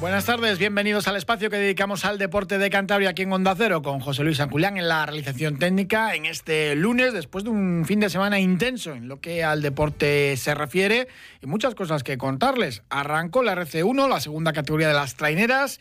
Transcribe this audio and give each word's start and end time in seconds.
Buenas 0.00 0.24
tardes, 0.24 0.58
bienvenidos 0.58 1.06
al 1.06 1.16
espacio 1.16 1.50
que 1.50 1.58
dedicamos 1.58 2.06
al 2.06 2.16
deporte 2.16 2.56
de 2.56 2.70
Cantabria 2.70 3.10
aquí 3.10 3.22
en 3.22 3.32
Onda 3.32 3.54
Cero 3.54 3.82
con 3.82 4.00
José 4.00 4.24
Luis 4.24 4.40
Anculián 4.40 4.78
en 4.78 4.88
la 4.88 5.04
realización 5.04 5.58
técnica 5.58 6.14
en 6.14 6.24
este 6.24 6.74
lunes 6.74 7.12
después 7.12 7.44
de 7.44 7.50
un 7.50 7.84
fin 7.84 8.00
de 8.00 8.08
semana 8.08 8.40
intenso 8.40 8.94
en 8.94 9.06
lo 9.06 9.20
que 9.20 9.44
al 9.44 9.60
deporte 9.60 10.34
se 10.38 10.54
refiere 10.54 11.08
y 11.42 11.46
muchas 11.46 11.74
cosas 11.74 12.04
que 12.04 12.16
contarles. 12.16 12.84
Arrancó 12.88 13.42
la 13.42 13.54
RC1, 13.54 14.08
la 14.08 14.20
segunda 14.20 14.54
categoría 14.54 14.88
de 14.88 14.94
las 14.94 15.14
traineras 15.14 15.78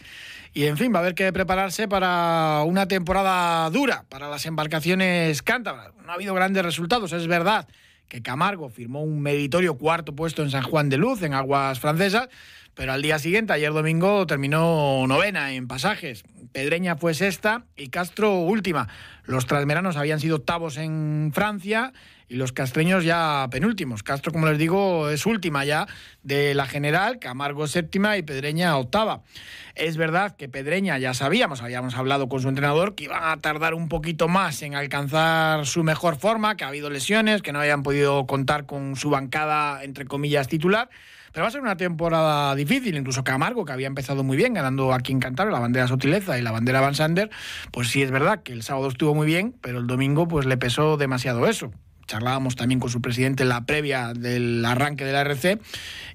y 0.54 0.66
en 0.66 0.78
fin, 0.78 0.94
va 0.94 0.98
a 0.98 1.02
haber 1.02 1.16
que 1.16 1.32
prepararse 1.32 1.88
para 1.88 2.64
una 2.66 2.90
temporada 2.90 3.70
dura 3.70 4.04
para 4.10 4.30
las 4.30 4.46
embarcaciones 4.46 5.42
cántabras. 5.42 5.94
No 6.06 6.12
ha 6.12 6.16
habido 6.16 6.34
grandes 6.34 6.66
resultados, 6.66 7.14
es 7.14 7.28
verdad 7.28 7.68
que 8.08 8.22
Camargo 8.22 8.70
firmó 8.70 9.04
un 9.04 9.22
meritorio 9.22 9.78
cuarto 9.78 10.16
puesto 10.16 10.44
en 10.44 10.52
San 10.52 10.64
Juan 10.64 10.90
de 10.90 10.98
Luz, 10.98 11.22
en 11.22 11.34
aguas 11.34 11.80
francesas, 11.80 12.30
pero 12.74 12.92
al 12.92 13.02
día 13.02 13.20
siguiente, 13.20 13.54
ayer 13.54 13.72
domingo, 13.72 14.28
terminó 14.28 15.06
novena 15.08 15.54
en 15.54 15.68
pasajes. 15.68 16.24
Pedreña 16.56 16.96
fue 16.96 17.14
sexta 17.14 17.66
y 17.76 17.90
Castro 17.90 18.40
última. 18.40 18.88
Los 19.26 19.46
transmeranos 19.46 19.98
habían 19.98 20.22
sido 20.22 20.38
octavos 20.38 20.78
en 20.78 21.32
Francia 21.34 21.92
y 22.30 22.36
los 22.36 22.54
castreños 22.54 23.04
ya 23.04 23.46
penúltimos. 23.52 24.04
Castro, 24.04 24.32
como 24.32 24.48
les 24.48 24.58
digo, 24.58 25.10
es 25.10 25.26
última 25.26 25.66
ya 25.66 25.86
de 26.24 26.54
la 26.54 26.66
general, 26.66 27.20
Camargo 27.20 27.68
séptima 27.68 28.16
y 28.16 28.22
Pedreña 28.22 28.78
octava. 28.78 29.22
Es 29.76 29.98
verdad 29.98 30.38
que 30.38 30.48
Pedreña 30.48 30.98
ya 30.98 31.14
sabíamos, 31.14 31.62
habíamos 31.62 31.96
hablado 31.96 32.30
con 32.30 32.42
su 32.42 32.48
entrenador, 32.48 32.96
que 32.96 33.04
iban 33.04 33.22
a 33.22 33.36
tardar 33.36 33.74
un 33.74 33.90
poquito 33.90 34.30
más 34.30 34.62
en 34.62 34.76
alcanzar 34.76 35.66
su 35.66 35.84
mejor 35.84 36.16
forma, 36.16 36.56
que 36.56 36.64
ha 36.64 36.70
habido 36.70 36.90
lesiones, 36.90 37.42
que 37.42 37.52
no 37.52 37.60
habían 37.60 37.84
podido 37.84 38.26
contar 38.28 38.66
con 38.66 38.96
su 38.96 39.10
bancada, 39.10 39.84
entre 39.84 40.06
comillas, 40.06 40.48
titular. 40.48 40.90
Pero 41.36 41.44
va 41.44 41.50
a 41.50 41.52
ser 41.52 41.60
una 41.60 41.76
temporada 41.76 42.56
difícil, 42.56 42.96
incluso 42.96 43.26
Camargo, 43.26 43.66
que 43.66 43.74
había 43.74 43.88
empezado 43.88 44.24
muy 44.24 44.38
bien, 44.38 44.54
ganando 44.54 44.94
aquí 44.94 45.12
en 45.12 45.20
Cantabria 45.20 45.52
la 45.52 45.60
bandera 45.60 45.86
Sotileza 45.86 46.40
y 46.40 46.42
la 46.42 46.52
bandera 46.52 46.80
Van 46.80 46.96
Sander, 46.96 47.30
pues 47.74 47.90
sí 47.90 48.02
es 48.02 48.10
verdad 48.10 48.42
que 48.42 48.54
el 48.54 48.64
sábado 48.64 48.88
estuvo 48.88 49.14
muy 49.14 49.28
bien, 49.28 49.54
pero 49.60 49.80
el 49.80 49.86
domingo 49.86 50.30
pues 50.30 50.46
le 50.46 50.56
pesó 50.56 50.96
demasiado 50.96 51.46
eso 51.46 51.74
charlábamos 52.08 52.56
también 52.56 52.80
con 52.80 52.90
su 52.90 53.02
presidente 53.02 53.44
en 53.44 53.50
la 53.50 53.66
previa 53.66 54.14
del 54.14 54.64
arranque 54.66 55.06
de 55.06 55.14
la 55.14 55.22
RC 55.22 55.60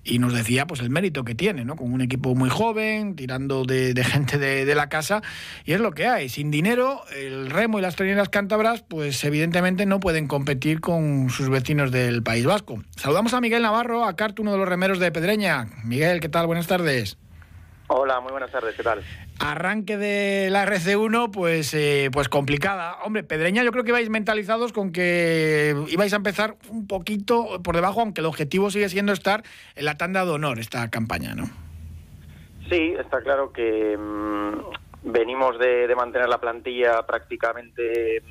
y 0.05 0.19
nos 0.19 0.33
decía 0.33 0.67
pues 0.67 0.81
el 0.81 0.91
mérito 0.91 1.25
que 1.25 1.35
tiene, 1.35 1.65
¿no? 1.65 1.77
Con 1.77 1.93
un 1.93 2.01
equipo 2.01 2.35
muy 2.35 2.51
joven, 2.51 3.17
tirando 3.17 3.65
de, 3.65 3.95
gente 4.05 4.39
de, 4.39 4.75
la 4.75 4.89
casa, 4.89 5.23
y 5.65 5.73
es 5.73 5.81
lo 5.81 5.93
que 5.93 6.07
hay. 6.07 6.29
Sin 6.29 6.51
dinero, 6.51 7.03
el 7.17 7.51
remo 7.51 7.79
y 7.79 7.83
las 7.83 7.97
traineras 7.97 8.29
cántabras, 8.29 8.83
pues 8.83 9.23
evidentemente 9.25 9.87
no 9.87 10.01
pueden 10.01 10.27
competir 10.27 10.81
con 10.81 11.31
sus 11.31 11.49
vecinos 11.49 11.91
del 11.91 12.23
País 12.23 12.45
Vasco. 12.45 12.83
Saludamos 12.97 13.35
a 13.35 13.41
Miguel 13.41 13.63
Navarro, 13.63 14.05
a 14.05 14.17
Carto, 14.17 14.43
uno 14.43 14.53
de 14.53 14.59
los 14.59 14.69
remeros 14.69 14.99
de 14.99 15.13
Pedreña. 15.13 15.69
Miguel, 15.85 16.21
¿qué 16.21 16.29
tal? 16.29 16.47
Buenas 16.47 16.67
tardes. 16.67 17.19
Hola, 17.93 18.21
muy 18.21 18.31
buenas 18.31 18.53
tardes, 18.53 18.77
¿qué 18.77 18.85
tal? 18.85 19.03
Arranque 19.41 19.97
de 19.97 20.49
la 20.49 20.65
RC1, 20.65 21.33
pues, 21.33 21.75
eh, 21.75 22.09
pues 22.13 22.29
complicada. 22.29 22.99
Hombre, 23.03 23.25
Pedreña, 23.25 23.65
yo 23.65 23.73
creo 23.73 23.83
que 23.83 23.91
ibais 23.91 24.09
mentalizados 24.09 24.73
con 24.73 24.93
que 24.93 25.75
ibais 25.89 26.13
a 26.13 26.17
empezar 26.17 26.55
un 26.69 26.87
poquito 26.87 27.61
por 27.65 27.75
debajo, 27.75 28.01
aunque 28.01 28.21
el 28.21 28.29
objetivo 28.29 28.71
sigue 28.71 28.89
siendo 28.89 29.13
estar 29.13 29.43
en 29.75 29.85
la 29.85 29.97
tanda 29.97 30.25
de 30.25 30.31
honor 30.31 30.61
esta 30.61 30.89
campaña, 30.89 31.35
¿no? 31.35 31.47
Sí, 32.69 32.95
está 32.97 33.23
claro 33.23 33.53
que 33.53 33.99
mm, 33.99 35.11
venimos 35.11 35.59
de, 35.59 35.93
mantener 35.97 36.29
la 36.29 36.39
plantilla 36.39 37.05
prácticamente 37.05 38.23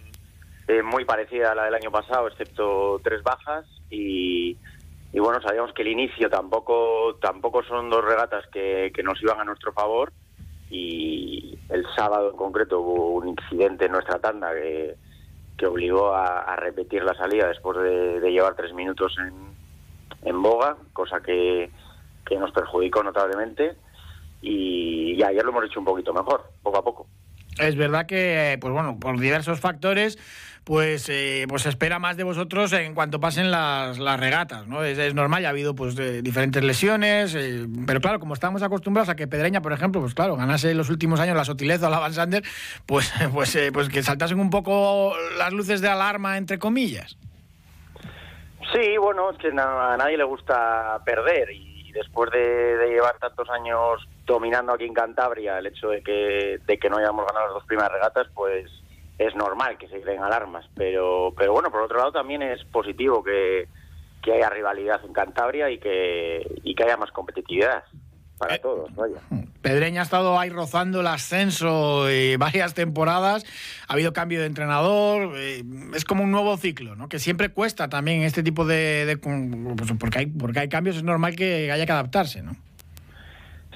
eh, 0.69 0.81
muy 0.83 1.03
parecida 1.03 1.51
a 1.51 1.55
la 1.55 1.65
del 1.65 1.75
año 1.75 1.91
pasado, 1.91 2.29
excepto 2.29 3.01
tres 3.03 3.21
bajas 3.23 3.65
y 3.89 4.55
y 5.11 5.19
bueno, 5.19 5.41
sabíamos 5.41 5.73
que 5.73 5.81
el 5.81 5.89
inicio 5.89 6.29
tampoco, 6.29 7.15
tampoco 7.21 7.63
son 7.63 7.89
dos 7.89 8.03
regatas 8.03 8.45
que, 8.47 8.91
nos 9.03 9.21
iban 9.21 9.39
a 9.39 9.43
nuestro 9.43 9.73
favor 9.73 10.11
y 10.69 11.57
el 11.69 11.85
sábado 11.95 12.29
en 12.29 12.37
concreto 12.37 12.79
hubo 12.79 13.09
un 13.15 13.29
incidente 13.29 13.85
en 13.85 13.93
nuestra 13.93 14.19
tanda 14.19 14.53
que, 14.53 14.95
que 15.57 15.65
obligó 15.65 16.13
a, 16.13 16.55
repetir 16.57 17.03
la 17.03 17.15
salida 17.15 17.47
después 17.47 17.77
de, 17.79 18.31
llevar 18.31 18.55
tres 18.55 18.73
minutos 18.73 19.15
en, 19.17 20.29
en 20.29 20.41
boga, 20.43 20.77
cosa 20.93 21.21
que, 21.21 21.71
que 22.25 22.37
nos 22.37 22.51
perjudicó 22.51 23.01
notablemente 23.01 23.77
y, 24.43 25.13
y 25.13 25.23
ayer 25.23 25.43
lo 25.43 25.49
hemos 25.49 25.65
hecho 25.65 25.79
un 25.79 25.85
poquito 25.85 26.13
mejor, 26.13 26.43
poco 26.61 26.77
a 26.77 26.83
poco. 26.83 27.07
Es 27.59 27.75
verdad 27.75 28.05
que, 28.05 28.57
pues 28.61 28.73
bueno, 28.73 28.99
por 28.99 29.19
diversos 29.19 29.59
factores, 29.59 30.17
pues, 30.63 31.09
eh, 31.09 31.45
pues 31.49 31.63
se 31.63 31.69
espera 31.69 31.99
más 31.99 32.15
de 32.15 32.23
vosotros 32.23 32.71
en 32.73 32.93
cuanto 32.93 33.19
pasen 33.19 33.51
las, 33.51 33.97
las 33.97 34.19
regatas, 34.19 34.67
¿no? 34.67 34.83
Es, 34.83 35.15
normal, 35.15 35.41
ya 35.41 35.47
ha 35.47 35.51
habido 35.51 35.75
pues 35.75 35.95
diferentes 36.23 36.63
lesiones, 36.63 37.33
eh, 37.35 37.65
pero 37.87 37.99
claro, 38.01 38.19
como 38.19 38.33
estamos 38.33 38.61
acostumbrados 38.61 39.09
a 39.09 39.15
que 39.15 39.27
Pedreña, 39.27 39.61
por 39.61 39.73
ejemplo, 39.73 39.99
pues 39.99 40.13
claro, 40.13 40.35
ganase 40.35 40.71
en 40.71 40.77
los 40.77 40.89
últimos 40.89 41.19
años 41.19 41.35
la 41.35 41.43
Sotileza 41.43 41.87
o 41.87 41.89
la 41.89 41.99
Van 41.99 42.13
Sander, 42.13 42.43
pues, 42.85 43.11
pues, 43.33 43.55
eh, 43.55 43.71
pues 43.73 43.89
que 43.89 44.03
saltasen 44.03 44.39
un 44.39 44.49
poco 44.49 45.13
las 45.37 45.51
luces 45.53 45.81
de 45.81 45.89
alarma, 45.89 46.37
entre 46.37 46.59
comillas. 46.59 47.17
Sí, 48.71 48.97
bueno, 48.97 49.31
es 49.31 49.37
que 49.37 49.47
a 49.47 49.97
nadie 49.97 50.17
le 50.17 50.23
gusta 50.23 51.01
perder 51.03 51.49
y 51.51 51.91
después 51.93 52.29
de, 52.29 52.77
de 52.77 52.89
llevar 52.89 53.17
tantos 53.17 53.49
años 53.49 54.07
dominando 54.33 54.73
aquí 54.73 54.85
en 54.85 54.93
Cantabria, 54.93 55.57
el 55.57 55.67
hecho 55.67 55.89
de 55.89 56.01
que, 56.01 56.59
de 56.65 56.77
que 56.77 56.89
no 56.89 56.97
hayamos 56.97 57.25
ganado 57.25 57.47
las 57.47 57.55
dos 57.55 57.65
primeras 57.65 57.91
regatas, 57.91 58.27
pues 58.33 58.69
es 59.17 59.35
normal 59.35 59.77
que 59.77 59.87
se 59.87 60.01
creen 60.01 60.23
alarmas. 60.23 60.65
Pero, 60.75 61.33
pero 61.37 61.53
bueno, 61.53 61.71
por 61.71 61.81
otro 61.81 61.97
lado 61.97 62.11
también 62.11 62.41
es 62.41 62.63
positivo 62.65 63.23
que, 63.23 63.67
que 64.21 64.33
haya 64.33 64.49
rivalidad 64.49 65.03
en 65.03 65.13
Cantabria 65.13 65.69
y 65.69 65.79
que, 65.79 66.47
y 66.63 66.75
que 66.75 66.83
haya 66.83 66.97
más 66.97 67.11
competitividad 67.11 67.83
para 68.37 68.55
eh, 68.55 68.59
todos. 68.59 68.93
Vaya. 68.95 69.17
Pedreña 69.61 70.01
ha 70.01 70.03
estado 70.03 70.39
ahí 70.39 70.49
rozando 70.49 71.01
el 71.01 71.07
ascenso 71.07 72.09
y 72.09 72.35
varias 72.37 72.73
temporadas. 72.73 73.45
Ha 73.87 73.93
habido 73.93 74.13
cambio 74.13 74.39
de 74.39 74.45
entrenador. 74.45 75.33
Eh, 75.35 75.63
es 75.95 76.05
como 76.05 76.23
un 76.23 76.31
nuevo 76.31 76.55
ciclo, 76.57 76.95
¿no? 76.95 77.09
Que 77.09 77.19
siempre 77.19 77.49
cuesta 77.49 77.89
también 77.89 78.21
este 78.21 78.43
tipo 78.43 78.65
de, 78.65 79.05
de 79.05 79.17
pues 79.17 79.91
porque 79.99 80.19
hay 80.19 80.25
porque 80.27 80.59
hay 80.59 80.69
cambios 80.69 80.95
es 80.95 81.03
normal 81.03 81.35
que 81.35 81.71
haya 81.71 81.85
que 81.85 81.91
adaptarse, 81.91 82.41
¿no? 82.41 82.55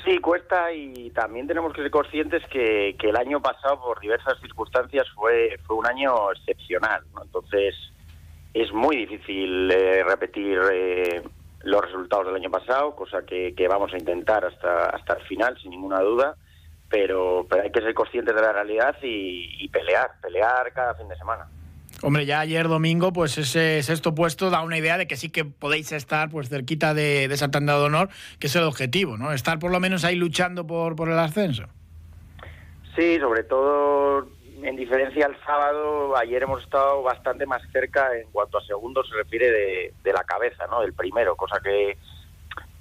Sí, 0.03 0.18
cuesta 0.18 0.74
y 0.74 1.12
también 1.12 1.47
tenemos 1.47 1.74
que 1.74 1.81
ser 1.81 1.91
conscientes 1.91 2.44
que, 2.47 2.96
el 3.00 3.16
año 3.16 3.41
pasado, 3.41 3.80
por 3.80 4.02
diversas 4.02 4.38
circunstancias, 4.41 5.08
fue, 5.16 5.58
fue 5.66 5.78
un 5.78 5.88
año 5.88 6.31
excepcional. 6.31 7.03
Entonces, 7.22 7.74
es 8.53 8.74
muy 8.74 8.97
difícil 8.97 9.72
eh, 9.72 10.03
repetir 10.03 10.59
eh, 10.72 11.24
los 11.63 11.81
resultados 11.81 12.25
del 12.25 12.36
año 12.36 12.52
pasado, 12.52 12.96
cosa 12.96 13.25
que, 13.25 13.56
vamos 13.69 13.94
a 13.94 13.97
intentar 13.97 14.44
hasta, 14.44 14.90
hasta 14.90 15.13
el 15.13 15.24
final, 15.24 15.58
sin 15.62 15.72
ninguna 15.72 16.02
duda. 16.02 16.36
Pero, 16.90 17.47
pero 17.50 17.63
hay 17.63 17.72
que 17.72 17.81
ser 17.81 17.94
conscientes 17.94 18.36
de 18.36 18.42
la 18.42 18.52
realidad 18.52 18.96
y 19.02 19.68
pelear, 19.69 20.12
pelear 20.22 20.72
cada 20.74 20.94
fin 20.96 21.08
de 21.08 21.16
semana. 21.16 21.47
Hombre, 22.03 22.25
ya 22.25 22.41
ayer 22.41 22.68
domingo, 22.68 23.14
pues 23.14 23.38
ese 23.38 23.81
sexto 23.81 24.14
puesto 24.14 24.50
da 24.50 24.62
una 24.62 24.78
idea 24.78 24.97
de 24.97 25.08
que 25.08 25.16
sí 25.16 25.30
que 25.30 25.46
podéis 25.46 25.91
estar 25.94 26.30
pues 26.30 26.50
cerquita 26.50 26.94
de, 26.94 27.30
de 27.30 27.34
esa 27.34 27.50
tanda 27.50 27.78
de 27.78 27.86
honor, 27.86 28.09
que 28.40 28.47
es 28.47 28.56
el 28.58 28.64
objetivo, 28.64 29.18
¿no? 29.18 29.31
Estar 29.31 29.58
por 29.58 29.72
lo 29.72 29.80
menos 29.80 30.03
ahí 30.03 30.16
luchando 30.16 30.68
por, 30.68 30.97
por 30.97 31.09
el 31.09 31.18
ascenso. 31.18 31.63
Sí, 32.95 33.18
sobre 33.19 33.44
todo 33.44 34.27
en 34.62 34.75
diferencia 34.75 35.25
al 35.25 35.39
sábado, 35.45 36.18
ayer 36.18 36.44
hemos 36.44 36.62
estado 36.62 37.01
bastante 37.04 37.45
más 37.45 37.62
cerca 37.72 38.16
en 38.18 38.30
cuanto 38.31 38.57
a 38.57 38.66
segundos 38.66 39.07
se 39.10 39.16
refiere 39.16 39.50
de, 40.04 40.13
la 40.13 40.24
cabeza, 40.25 40.68
¿no? 40.68 40.81
Del 40.81 40.94
primero, 40.94 41.38
cosa 41.38 41.62
que, 41.63 41.98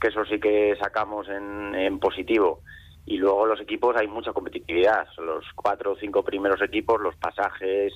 que 0.00 0.08
eso 0.08 0.25
sí 0.25 0.41
que 0.41 0.76
sacamos 0.81 1.29
en 1.29 1.99
positivo 2.00 2.61
y 3.05 3.17
luego 3.17 3.46
los 3.46 3.61
equipos 3.61 3.96
hay 3.96 4.06
mucha 4.06 4.32
competitividad. 4.32 5.06
Los 5.19 5.44
cuatro 5.55 5.93
o 5.93 5.96
cinco 5.96 6.23
primeros 6.23 6.62
equipos, 6.62 7.00
los 7.00 7.17
pasajes, 7.17 7.93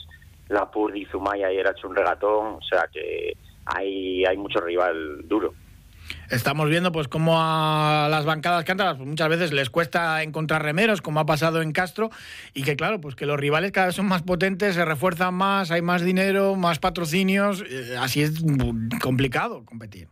la 0.49 0.71
Purdi 0.71 1.05
Zumaya 1.07 1.49
ayer 1.49 1.67
ha 1.67 1.73
hecho 1.73 1.89
un 1.89 1.97
regatón, 1.97 2.55
o 2.55 2.63
sea 2.63 2.89
que 2.93 3.37
hay, 3.65 4.25
hay 4.25 4.37
mucho 4.37 4.61
rival 4.61 5.27
duro. 5.27 5.55
Estamos 6.31 6.69
viendo 6.69 6.93
pues 6.93 7.09
cómo 7.09 7.35
a 7.37 8.09
las 8.11 8.25
bancadas 8.25 8.65
cántabras 8.65 8.97
pues, 8.97 9.09
muchas 9.09 9.29
veces 9.29 9.53
les 9.53 9.71
cuesta 9.71 10.23
encontrar 10.23 10.63
remeros, 10.63 11.03
como 11.03 11.21
ha 11.21 11.27
pasado 11.27 11.63
en 11.63 11.73
Castro, 11.73 12.11
y 12.55 12.63
que 12.63 12.77
claro, 12.77 13.01
pues 13.01 13.15
que 13.15 13.27
los 13.27 13.39
rivales 13.39 13.73
cada 13.73 13.89
vez 13.89 13.97
son 13.97 14.07
más 14.07 14.23
potentes, 14.23 14.75
se 14.75 14.85
refuerzan 14.85 15.35
más, 15.35 15.71
hay 15.71 15.83
más 15.83 16.03
dinero, 16.03 16.55
más 16.55 16.79
patrocinios, 16.79 17.63
eh, 17.69 17.97
así 17.99 18.23
es 18.23 18.45
complicado 19.03 19.65
competir. 19.65 20.09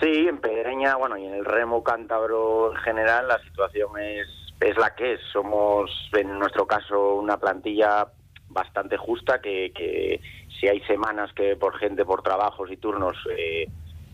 Sí, 0.00 0.26
en 0.26 0.38
Pedreña, 0.38 0.96
bueno, 0.96 1.18
y 1.18 1.26
en 1.26 1.34
el 1.34 1.44
remo 1.44 1.84
cántabro 1.84 2.72
en 2.72 2.78
general 2.78 3.28
la 3.28 3.38
situación 3.42 3.98
es, 3.98 4.26
es 4.60 4.76
la 4.78 4.94
que 4.94 5.14
es. 5.14 5.20
Somos, 5.30 5.90
en 6.14 6.38
nuestro 6.38 6.66
caso, 6.66 7.16
una 7.16 7.36
plantilla 7.36 8.06
bastante 8.50 8.96
justa 8.96 9.40
que, 9.40 9.72
que 9.74 10.20
si 10.58 10.68
hay 10.68 10.80
semanas 10.80 11.32
que 11.32 11.56
por 11.56 11.78
gente, 11.78 12.04
por 12.04 12.22
trabajos 12.22 12.70
y 12.70 12.76
turnos 12.76 13.16
eh, 13.36 13.66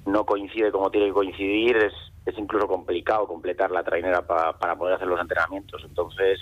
no 0.07 0.25
coincide 0.25 0.71
como 0.71 0.91
tiene 0.91 1.09
que 1.09 1.15
coincidir, 1.15 1.77
es, 1.77 1.93
es 2.25 2.39
incluso 2.39 2.69
complicado 2.69 3.27
completar 3.27 3.71
la 3.71 3.83
trainera 3.83 4.23
para 4.23 4.77
poder 4.77 4.95
hacer 4.95 5.09
los 5.09 5.21
entrenamientos. 5.21 5.83
Entonces, 5.85 6.39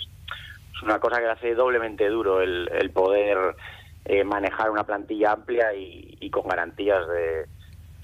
es 0.73 0.83
una 0.83 0.99
cosa 0.99 1.19
que 1.19 1.27
hace 1.27 1.55
doblemente 1.55 2.07
duro 2.09 2.41
el, 2.41 2.69
el 2.71 2.91
poder 2.91 3.55
eh, 4.03 4.23
manejar 4.23 4.69
una 4.69 4.83
plantilla 4.83 5.31
amplia 5.31 5.73
y, 5.73 6.17
y 6.19 6.29
con 6.29 6.47
garantías 6.47 7.07
de, 7.07 7.45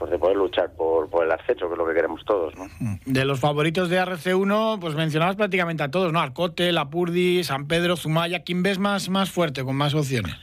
pues 0.02 0.10
de 0.10 0.18
poder 0.18 0.36
luchar 0.36 0.72
por, 0.72 1.08
por, 1.12 1.24
el 1.24 1.32
acceso, 1.32 1.68
que 1.68 1.74
es 1.74 1.78
lo 1.78 1.86
que 1.86 1.94
queremos 1.94 2.26
todos. 2.26 2.56
¿no? 2.58 2.66
De 3.06 3.24
los 3.24 3.40
favoritos 3.40 3.88
de 3.88 4.02
RC1, 4.02 4.80
pues 4.80 4.96
mencionabas 4.96 5.36
prácticamente 5.36 5.84
a 5.84 5.92
todos, 5.92 6.12
¿no? 6.12 6.20
Arcote, 6.20 6.72
Lapurdi, 6.72 7.44
San 7.44 7.68
Pedro, 7.68 7.96
Zumaya. 7.96 8.44
¿Quién 8.44 8.64
ves 8.64 8.80
más, 8.80 9.10
más 9.10 9.30
fuerte, 9.30 9.64
con 9.64 9.76
más 9.76 9.94
opciones? 9.94 10.36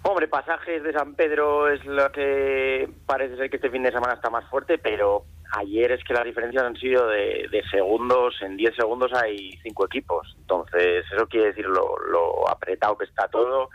Hombre, 0.00 0.28
pasajes 0.28 0.82
de 0.82 0.94
San 0.94 1.14
Pedro 1.14 1.68
es 1.68 1.84
lo 1.84 2.10
que 2.10 2.88
parece 3.04 3.36
ser 3.36 3.50
que 3.50 3.56
este 3.56 3.68
fin 3.68 3.82
de 3.82 3.92
semana 3.92 4.14
está 4.14 4.30
más 4.30 4.48
fuerte, 4.48 4.78
pero 4.78 5.24
ayer 5.52 5.92
es 5.92 6.02
que 6.02 6.14
las 6.14 6.24
diferencias 6.24 6.64
han 6.64 6.76
sido 6.76 7.06
de, 7.06 7.48
de 7.50 7.62
segundos, 7.70 8.34
en 8.40 8.56
10 8.56 8.76
segundos 8.76 9.12
hay 9.12 9.58
cinco 9.62 9.84
equipos. 9.84 10.34
Entonces, 10.38 11.04
eso 11.12 11.26
quiere 11.26 11.48
decir 11.48 11.66
lo, 11.66 11.98
lo 11.98 12.48
apretado 12.48 12.96
que 12.96 13.04
está 13.04 13.28
todo 13.28 13.68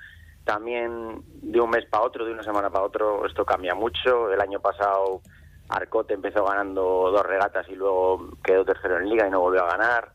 también 0.44 1.22
de 1.42 1.62
un 1.62 1.70
mes 1.70 1.86
para 1.86 2.04
otro, 2.04 2.26
de 2.26 2.34
una 2.34 2.44
semana 2.44 2.70
para 2.70 2.86
otro, 2.86 3.26
esto 3.26 3.46
cambia 3.46 3.76
mucho. 3.76 4.32
El 4.32 4.42
año 4.42 4.60
pasado 4.60 5.22
Arcote 5.70 6.14
empezó 6.14 6.46
ganando 6.46 7.12
dos 7.12 7.26
regatas 7.26 7.68
y 7.70 7.76
luego 7.76 8.32
quedó 8.44 8.66
tercero 8.66 9.00
en 9.00 9.10
liga 9.10 9.28
y 9.28 9.32
no 9.32 9.40
volvió 9.40 9.64
a 9.64 9.78
ganar. 9.78 10.12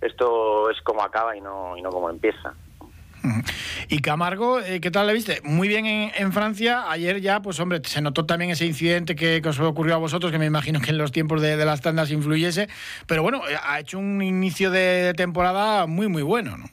Esto 0.00 0.70
es 0.70 0.80
como 0.82 1.02
acaba 1.02 1.36
y 1.36 1.40
no, 1.40 1.76
y 1.76 1.82
no 1.82 1.90
como 1.90 2.10
empieza. 2.10 2.54
Y 3.88 4.00
Camargo, 4.00 4.60
eh, 4.60 4.80
¿qué 4.80 4.90
tal 4.90 5.06
le 5.06 5.12
viste? 5.12 5.40
Muy 5.42 5.68
bien 5.68 5.86
en, 5.86 6.12
en, 6.16 6.32
Francia. 6.32 6.90
Ayer 6.90 7.20
ya, 7.20 7.42
pues 7.42 7.58
hombre, 7.60 7.80
se 7.84 8.00
notó 8.00 8.24
también 8.24 8.52
ese 8.52 8.66
incidente 8.66 9.16
que, 9.16 9.40
que, 9.42 9.48
os 9.48 9.58
ocurrió 9.58 9.94
a 9.94 9.98
vosotros, 9.98 10.30
que 10.30 10.38
me 10.38 10.46
imagino 10.46 10.80
que 10.80 10.90
en 10.90 10.98
los 10.98 11.12
tiempos 11.12 11.42
de, 11.42 11.56
de 11.56 11.64
las 11.64 11.80
tandas 11.80 12.10
influyese. 12.10 12.68
Pero 13.06 13.22
bueno, 13.22 13.42
eh, 13.48 13.56
ha 13.60 13.80
hecho 13.80 13.98
un 13.98 14.22
inicio 14.22 14.70
de 14.70 15.12
temporada 15.16 15.86
muy, 15.86 16.08
muy 16.08 16.22
bueno, 16.22 16.56
¿no? 16.56 16.66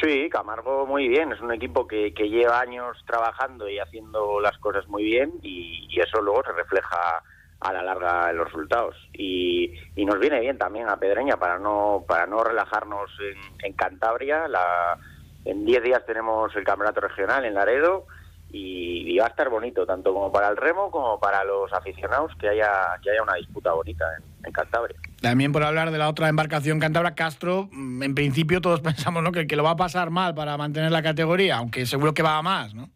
Sí, 0.00 0.28
Camargo 0.30 0.86
muy 0.86 1.08
bien. 1.08 1.32
Es 1.32 1.40
un 1.40 1.52
equipo 1.52 1.86
que, 1.86 2.14
que, 2.14 2.28
lleva 2.28 2.60
años 2.60 2.96
trabajando 3.06 3.68
y 3.68 3.78
haciendo 3.78 4.40
las 4.40 4.56
cosas 4.58 4.88
muy 4.88 5.04
bien 5.04 5.32
y, 5.42 5.88
eso 6.00 6.20
luego 6.20 6.42
se 6.44 6.52
refleja 6.52 7.22
a 7.60 7.72
la 7.72 7.82
larga 7.82 8.30
en 8.30 8.36
los 8.38 8.46
resultados. 8.46 8.96
Y, 9.12 9.72
y 9.94 10.04
nos 10.04 10.18
viene 10.18 10.40
bien 10.40 10.58
también 10.58 10.88
a 10.88 10.96
Pedreña 10.96 11.36
para 11.36 11.58
no 11.58 12.04
para 12.08 12.26
no 12.26 12.42
relajarnos 12.42 13.10
en, 13.20 13.66
en 13.66 13.72
Cantabria. 13.74 14.48
La, 14.48 14.98
en 15.44 15.64
10 15.64 15.82
días 15.82 16.06
tenemos 16.06 16.54
el 16.56 16.64
campeonato 16.64 17.00
regional 17.00 17.44
en 17.44 17.54
Laredo 17.54 18.06
y, 18.50 19.12
y, 19.12 19.18
va 19.18 19.26
a 19.26 19.28
estar 19.28 19.48
bonito 19.48 19.86
tanto 19.86 20.12
como 20.12 20.32
para 20.32 20.48
el 20.48 20.56
remo 20.56 20.90
como 20.90 21.20
para 21.20 21.44
los 21.44 21.72
aficionados 21.72 22.32
que 22.36 22.48
haya 22.48 22.98
que 23.02 23.10
haya 23.10 23.22
una 23.22 23.34
disputa 23.34 23.72
bonita 23.72 24.04
en, 24.16 24.46
en 24.46 24.52
Cantabria. 24.52 24.96
También 25.22 25.52
por 25.52 25.62
hablar 25.62 25.92
de 25.92 25.98
la 25.98 26.08
otra 26.08 26.28
embarcación 26.28 26.80
Cantabria, 26.80 27.14
Castro, 27.14 27.68
mm, 27.70 28.02
en 28.02 28.14
principio 28.14 28.60
todos 28.60 28.80
pensamos 28.82 29.22
¿no? 29.22 29.30
que, 29.30 29.46
que 29.46 29.56
lo 29.56 29.62
va 29.62 29.70
a 29.70 29.76
pasar 29.76 30.10
mal 30.10 30.34
para 30.34 30.56
mantener 30.56 30.90
la 30.90 31.02
categoría, 31.02 31.56
aunque 31.56 31.86
seguro 31.86 32.12
que 32.12 32.24
va 32.24 32.38
a 32.38 32.42
más, 32.42 32.74
¿no? 32.74 32.90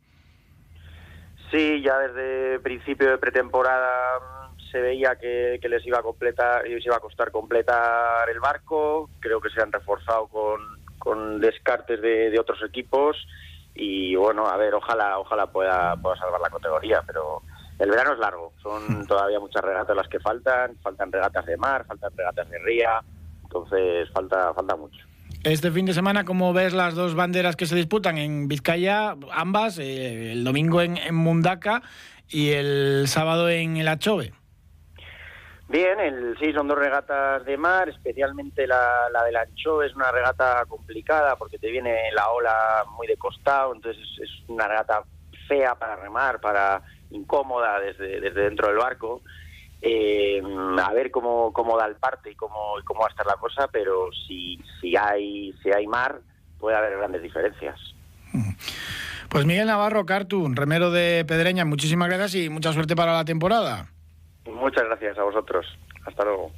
Sí, 1.53 1.81
ya 1.81 1.97
desde 1.99 2.59
principio 2.59 3.09
de 3.09 3.19
pretemporada 3.19 4.19
mm, 4.19 4.71
se 4.73 4.81
veía 4.81 5.15
que, 5.15 5.61
que, 5.63 5.69
les 5.69 5.87
iba 5.87 6.01
a 6.01 6.03
completar, 6.03 6.67
les 6.67 6.85
iba 6.85 6.97
a 6.97 7.01
costar 7.01 7.31
completar 7.31 8.29
el 8.29 8.41
barco. 8.41 9.09
Creo 9.21 9.41
que 9.41 9.51
se 9.51 9.63
han 9.63 9.71
reforzado 9.71 10.27
con, 10.27 10.61
con 10.99 11.41
descartes 11.41 12.03
de, 12.03 12.31
de, 12.31 12.41
otros 12.41 12.61
equipos 12.69 13.17
y 13.73 14.17
bueno, 14.17 14.49
a 14.49 14.57
ver, 14.57 14.75
ojalá, 14.75 15.21
ojalá 15.21 15.47
pueda, 15.47 15.95
pueda 15.95 16.17
salvar 16.17 16.41
la 16.41 16.51
categoría, 16.51 17.03
pero 17.07 17.43
el 17.79 17.91
verano 17.91 18.15
es 18.15 18.19
largo, 18.19 18.53
son 18.63 19.07
todavía 19.07 19.39
muchas 19.39 19.63
regatas 19.63 19.97
las 19.97 20.09
que 20.09 20.21
faltan, 20.21 20.77
faltan 20.83 21.13
regatas 21.13 21.45
de 21.47 21.57
mar, 21.57 21.85
faltan 21.87 22.11
regatas 22.17 22.49
de 22.49 22.59
ría, 22.59 23.03
entonces 23.43 24.09
falta, 24.13 24.55
falta 24.55 24.77
mucho. 24.77 25.05
Este 25.45 25.71
fin 25.71 25.87
de 25.87 25.93
semana, 25.93 26.25
¿cómo 26.25 26.53
ves 26.53 26.73
las 26.73 26.95
dos 26.95 27.15
banderas 27.15 27.55
que 27.55 27.67
se 27.67 27.77
disputan 27.77 28.19
en 28.19 28.49
Vizcaya? 28.49 29.15
Ambas, 29.31 29.79
eh, 29.79 30.33
el 30.33 30.43
domingo 30.43 30.81
en, 30.81 30.97
en, 30.97 31.15
Mundaka 31.15 31.83
y 32.29 32.51
el 32.51 33.07
sábado 33.07 33.49
en 33.49 33.77
el 33.77 33.87
Achove. 33.87 34.33
Bien, 35.69 36.01
el, 36.01 36.37
sí, 36.39 36.53
son 36.53 36.69
dos 36.69 36.79
regatas 36.79 37.45
de 37.45 37.57
mar, 37.57 37.89
especialmente 37.89 38.67
la, 38.67 39.09
la 39.13 39.25
del 39.25 39.37
Anchove 39.37 39.87
es 39.87 39.95
una 39.95 40.11
regata 40.13 40.65
complicada 40.67 41.37
porque 41.37 41.59
te 41.59 41.71
viene 41.71 42.11
la 42.13 42.31
ola 42.31 42.85
muy 42.97 43.07
de 43.07 43.17
costado, 43.17 43.75
entonces 43.75 44.03
es, 44.03 44.29
es 44.29 44.49
una 44.49 44.67
regata 44.67 45.03
fea 45.49 45.75
para 45.75 45.97
remar, 45.97 46.41
para 46.41 46.83
incómoda 47.11 47.81
desde, 47.81 48.21
desde 48.21 48.43
dentro 48.43 48.69
del 48.69 48.79
barco. 48.79 49.23
Eh, 49.83 50.43
a 50.83 50.93
ver 50.93 51.11
cómo, 51.11 51.53
cómo 51.53 51.77
da 51.77 51.87
el 51.87 51.97
parte 51.97 52.31
y 52.31 52.35
cómo, 52.35 52.79
y 52.81 52.85
cómo 52.85 53.01
va 53.01 53.07
a 53.07 53.11
estar 53.11 53.27
la 53.27 53.37
cosa, 53.37 53.69
pero 53.69 54.09
si, 54.27 54.59
si, 54.81 54.97
hay, 54.97 55.53
si 55.63 55.71
hay 55.71 55.87
mar, 55.87 56.21
puede 56.59 56.77
haber 56.77 56.97
grandes 56.97 57.23
diferencias. 57.23 57.79
Pues 59.29 59.45
Miguel 59.45 59.67
Navarro, 59.67 60.07
Cartoon, 60.07 60.57
remero 60.57 60.91
de 60.91 61.25
Pedreña, 61.27 61.65
muchísimas 61.65 62.09
gracias 62.09 62.35
y 62.35 62.49
mucha 62.49 62.73
suerte 62.73 62.97
para 62.97 63.13
la 63.13 63.25
temporada. 63.25 63.91
Muchas 64.47 64.85
gracias 64.85 65.19
a 65.19 65.25
vosotros. 65.25 65.67
Hasta 66.07 66.25
luego. 66.25 66.53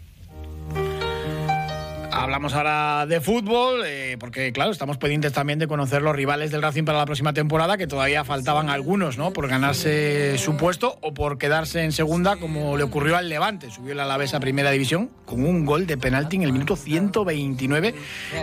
Hablamos 2.18 2.52
ahora 2.54 3.06
de 3.06 3.20
fútbol, 3.20 3.82
eh, 3.86 4.16
porque 4.18 4.52
claro, 4.52 4.72
estamos 4.72 4.98
pendientes 4.98 5.32
también 5.32 5.60
de 5.60 5.68
conocer 5.68 6.02
los 6.02 6.16
rivales 6.16 6.50
del 6.50 6.62
Racing 6.62 6.82
para 6.84 6.98
la 6.98 7.06
próxima 7.06 7.32
temporada, 7.32 7.76
que 7.76 7.86
todavía 7.86 8.24
faltaban 8.24 8.68
algunos, 8.70 9.16
¿no? 9.18 9.32
Por 9.32 9.46
ganarse 9.46 10.36
su 10.36 10.56
puesto 10.56 10.98
o 11.00 11.14
por 11.14 11.38
quedarse 11.38 11.84
en 11.84 11.92
segunda, 11.92 12.36
como 12.36 12.76
le 12.76 12.82
ocurrió 12.82 13.16
al 13.16 13.28
Levante. 13.28 13.70
Subió 13.70 13.92
el 13.92 14.00
Alavés 14.00 14.34
a 14.34 14.40
primera 14.40 14.72
división 14.72 15.10
con 15.26 15.44
un 15.44 15.64
gol 15.64 15.86
de 15.86 15.96
penalti 15.96 16.36
en 16.36 16.42
el 16.42 16.52
minuto 16.52 16.74
129 16.74 17.94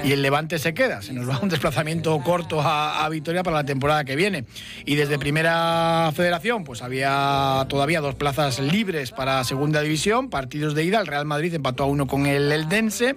y 0.05 0.11
el 0.13 0.21
Levante 0.21 0.57
se 0.57 0.73
queda. 0.73 1.01
Se 1.01 1.11
nos 1.11 1.29
va 1.29 1.39
un 1.39 1.49
desplazamiento 1.49 2.17
corto 2.21 2.61
a, 2.61 3.03
a 3.03 3.09
Vitoria 3.09 3.43
para 3.43 3.57
la 3.57 3.65
temporada 3.65 4.05
que 4.05 4.15
viene. 4.15 4.45
Y 4.85 4.95
desde 4.95 5.19
primera 5.19 6.11
federación, 6.15 6.63
pues 6.63 6.81
había 6.81 7.65
todavía 7.67 7.99
dos 7.99 8.15
plazas 8.15 8.59
libres 8.59 9.11
para 9.11 9.43
segunda 9.43 9.81
división, 9.81 10.29
partidos 10.29 10.75
de 10.75 10.85
ida. 10.85 11.01
El 11.01 11.07
Real 11.07 11.25
Madrid 11.25 11.53
empató 11.53 11.83
a 11.83 11.87
uno 11.87 12.07
con 12.07 12.25
el 12.25 12.49
Eldense. 12.51 13.15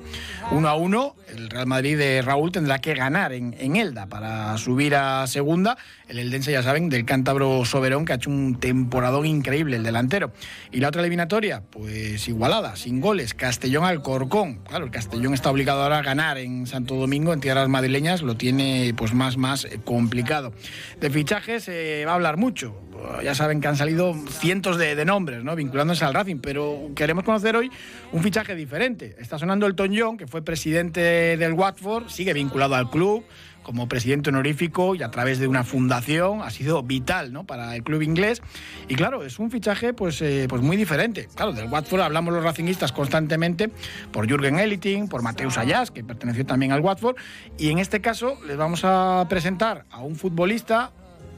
1 0.51 0.67
a 0.67 0.75
1. 0.77 1.17
El 1.37 1.51
Real 1.51 1.67
Madrid 1.67 1.99
de 1.99 2.23
Raúl 2.23 2.51
tendrá 2.51 2.79
que 2.79 2.95
ganar 2.95 3.33
en, 3.33 3.77
Elda 3.77 4.07
para 4.07 4.57
subir 4.57 4.95
a 4.95 5.27
segunda. 5.27 5.77
El 6.09 6.19
Eldense, 6.19 6.51
ya 6.51 6.63
saben, 6.63 6.89
del 6.89 7.05
cántabro 7.05 7.67
Soberón, 7.67 8.07
que 8.07 8.13
ha 8.13 8.17
hecho 8.17 8.31
un 8.31 8.59
temporadón 8.59 9.27
increíble, 9.27 9.77
el 9.77 9.83
delantero. 9.83 10.33
Y 10.73 10.81
la 10.81 10.89
otra 10.89 11.03
eliminatoria, 11.03 11.63
pues 11.71 12.27
igualada, 12.29 12.77
sin 12.77 13.01
goles. 13.01 13.35
Castellón 13.35 13.85
Alcorcón. 13.85 14.61
Claro, 14.65 14.87
el 14.87 14.91
Castellón 14.91 15.35
está 15.35 15.51
obligado 15.51 15.83
ahora 15.83 15.99
a 15.99 16.03
ganar 16.03 16.39
en 16.39 16.67
Santo 16.67 16.95
Domingo, 16.95 17.35
en 17.35 17.41
tierras 17.41 17.69
madrileñas, 17.69 18.23
lo 18.23 18.37
tiene 18.37 18.95
pues 18.97 19.13
más, 19.13 19.37
más 19.37 19.69
complicado. 19.85 20.55
De 20.99 21.11
fichajes 21.11 21.69
eh, 21.69 22.05
va 22.07 22.13
a 22.13 22.15
hablar 22.15 22.39
mucho. 22.39 22.75
Ya 23.23 23.35
saben 23.35 23.61
que 23.61 23.69
han 23.69 23.77
salido 23.77 24.15
cientos 24.29 24.79
de, 24.79 25.05
nombres, 25.05 25.43
¿no? 25.45 25.57
Vinculándose 25.57 26.05
al 26.05 26.15
Racing, 26.15 26.39
pero 26.39 26.91
queremos 26.95 27.25
conocer 27.25 27.57
hoy 27.57 27.71
un 28.13 28.23
fichaje 28.23 28.55
diferente. 28.55 29.17
Está 29.19 29.39
sonando 29.39 29.67
el 29.67 29.75
Toñón, 29.75 30.17
que 30.17 30.27
fue 30.27 30.43
presidente 30.43 31.37
del 31.37 31.53
Watford, 31.53 32.09
sigue 32.09 32.33
vinculado 32.33 32.75
al 32.75 32.91
club 32.91 33.25
como 33.69 33.87
presidente 33.87 34.31
honorífico 34.31 34.95
y 34.95 35.03
a 35.03 35.11
través 35.11 35.39
de 35.39 35.47
una 35.47 35.63
fundación 35.63 36.41
ha 36.41 36.49
sido 36.49 36.83
vital 36.83 37.45
para 37.47 37.77
el 37.77 37.83
club 37.83 38.01
inglés 38.01 38.41
y 38.89 38.95
claro 38.95 39.25
es 39.25 39.39
un 39.39 39.51
fichaje 39.51 39.93
pues, 39.93 40.23
eh, 40.23 40.47
pues 40.49 40.63
muy 40.63 40.79
diferente 40.79 41.29
claro 41.35 41.53
del 41.53 41.69
Watford 41.69 42.01
hablamos 42.01 42.33
los 42.33 42.43
racingistas 42.43 42.93
constantemente 42.93 43.71
por 44.11 44.27
Jürgen 44.27 44.59
Eliting 44.59 45.09
por 45.09 45.21
Mateus 45.21 45.59
Ayas 45.59 45.91
que 45.91 46.03
perteneció 46.03 46.47
también 46.47 46.73
al 46.73 46.81
Watford 46.81 47.17
y 47.59 47.69
en 47.69 47.79
este 47.79 48.01
caso 48.01 48.39
les 48.47 48.57
vamos 48.57 48.85
a 48.85 49.27
presentar 49.29 49.85
a 49.91 50.01
un 50.01 50.17
futbolista 50.17 50.93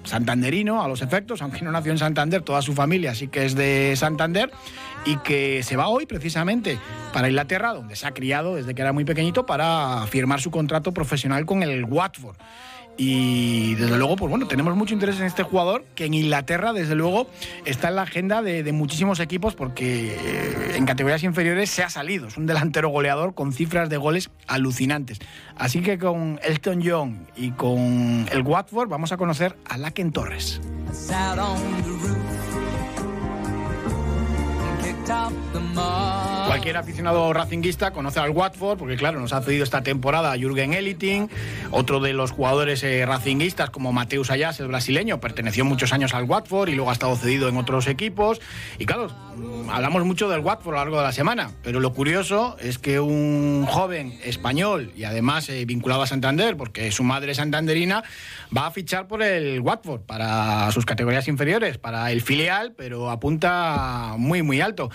santanderino 0.05 0.83
a 0.83 0.89
los 0.89 1.03
efectos, 1.03 1.43
aunque 1.43 1.63
no 1.63 1.73
nació 1.73 1.93
en 1.93 1.99
Santander, 1.99 2.43
toda 2.43 2.63
su 2.63 2.73
familia 2.73 3.15
sí 3.15 3.29
que 3.29 3.45
es 3.45 3.55
de 3.55 3.95
Santander, 3.97 4.51
y 5.05 5.17
que 5.19 5.63
se 5.63 5.77
va 5.77 5.89
hoy 5.89 6.07
precisamente 6.07 6.79
para 7.13 7.29
Inglaterra, 7.29 7.73
donde 7.73 7.97
se 7.97 8.07
ha 8.07 8.13
criado 8.13 8.57
desde 8.57 8.75
que 8.75 8.83
era 8.83 8.93
muy 8.93 9.05
pequeñito, 9.05 9.47
para 9.47 10.07
firmar 10.09 10.41
su 10.41 10.51
contrato 10.51 10.93
profesional 10.93 11.47
con 11.47 11.63
el 11.63 11.85
Watford. 11.85 12.37
Y 13.03 13.77
desde 13.77 13.97
luego, 13.97 14.15
pues 14.17 14.29
bueno, 14.29 14.47
tenemos 14.47 14.77
mucho 14.77 14.93
interés 14.93 15.19
en 15.21 15.25
este 15.25 15.43
jugador 15.43 15.87
que 15.95 16.05
en 16.05 16.13
Inglaterra, 16.13 16.75
desde 16.75 16.95
luego, 16.95 17.31
está 17.65 17.89
en 17.89 17.97
la 17.97 18.03
agenda 18.03 18.43
de, 18.43 18.71
muchísimos 18.75 19.21
equipos 19.21 19.55
porque 19.55 20.19
eh, 20.21 20.77
en 20.77 20.85
categorías 20.85 21.23
inferiores 21.23 21.71
se 21.71 21.83
ha 21.83 21.89
salido. 21.89 22.29
Es 22.29 22.37
un 22.37 22.45
delantero 22.45 22.91
goleador 22.91 23.33
con 23.33 23.55
cifras 23.55 23.89
de 23.89 23.97
goles 23.97 24.29
alucinantes. 24.47 25.19
Así 25.57 25.81
que 25.81 25.99
con 25.99 26.41
Elton 26.43 26.83
John 26.85 27.27
y 27.37 27.53
con 27.53 28.29
el 28.31 28.43
Watford 28.43 28.91
vamos 28.91 29.13
a 29.13 29.17
conocer 29.17 29.57
a 29.67 29.79
Laken 29.79 30.13
Torres. 30.13 30.61
Cualquier 36.51 36.79
aficionado 36.79 37.33
racinguista 37.33 37.93
conoce 37.93 38.19
al 38.19 38.31
Watford, 38.31 38.77
porque 38.77 38.97
claro, 38.97 39.21
nos 39.21 39.33
ha 39.33 39.41
cedido 39.41 39.63
esta 39.63 39.85
temporada 39.85 40.37
Jürgen 40.37 40.75
Eliting, 40.75 41.31
otro 41.71 42.01
de 42.01 42.13
los 42.13 42.33
jugadores 42.33 42.83
eh, 42.83 43.07
racinguistas 43.07 43.71
como 43.71 43.93
Mateus 43.93 44.33
Ayas, 44.33 44.59
el 44.59 44.67
brasileño, 44.67 45.21
perteneció 45.21 45.65
muchos 45.65 45.93
años 45.93 46.13
al 46.13 46.25
Watford 46.25 46.71
y 46.71 46.75
luego 46.75 46.91
ha 46.91 46.93
estado 46.93 47.15
cedido 47.15 47.49
en 47.49 47.57
otros 47.57 47.87
equipos. 47.87 48.41
Y 48.81 48.85
claro, 48.85 49.13
mm, 49.37 49.71
hablamos 49.71 50.05
mucho 50.05 50.29
del 50.29 50.41
Watford 50.41 50.75
a 50.75 50.79
lo 50.79 50.85
largo 50.87 50.97
de 50.97 51.05
la 51.05 51.13
semana, 51.13 51.53
pero 51.63 51.79
lo 51.79 51.93
curioso 51.93 52.57
es 52.59 52.79
que 52.79 52.99
un 52.99 53.65
joven 53.69 54.19
español 54.25 54.91
y 54.97 55.05
además 55.05 55.49
eh, 55.51 55.65
vinculado 55.67 56.03
a 56.03 56.09
Santander, 56.09 56.57
porque 56.57 56.91
su 56.91 57.05
madre 57.05 57.31
es 57.31 57.37
santanderina, 57.37 58.03
va 58.55 58.67
a 58.67 58.73
fichar 58.73 59.07
por 59.07 59.23
el 59.23 59.61
Watford 59.61 60.01
para 60.01 60.69
sus 60.73 60.85
categorías 60.85 61.29
inferiores, 61.29 61.79
para 61.79 62.11
el 62.11 62.23
filial, 62.23 62.75
pero 62.77 63.09
apunta 63.09 64.15
muy, 64.19 64.43
muy 64.43 64.61
alto. 64.61 64.91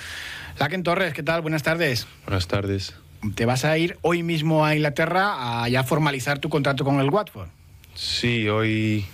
Laken 0.58 0.84
Torres, 0.84 1.14
¿qué 1.14 1.22
tal? 1.22 1.42
Buenas 1.46 1.62
tardes. 1.62 2.08
Buenas 2.26 2.48
tardes. 2.48 2.96
¿Te 3.36 3.46
vas 3.46 3.66
a 3.66 3.78
ir 3.78 4.00
hoy 4.02 4.24
mismo 4.24 4.66
a 4.66 4.74
Inglaterra 4.74 5.62
a 5.62 5.70
ya 5.70 5.84
formalizar 5.84 6.40
tu 6.40 6.50
contrato 6.50 6.84
con 6.84 7.00
el 7.00 7.12
Watford? 7.12 7.50
Sí, 7.94 8.50
hoy, 8.50 9.06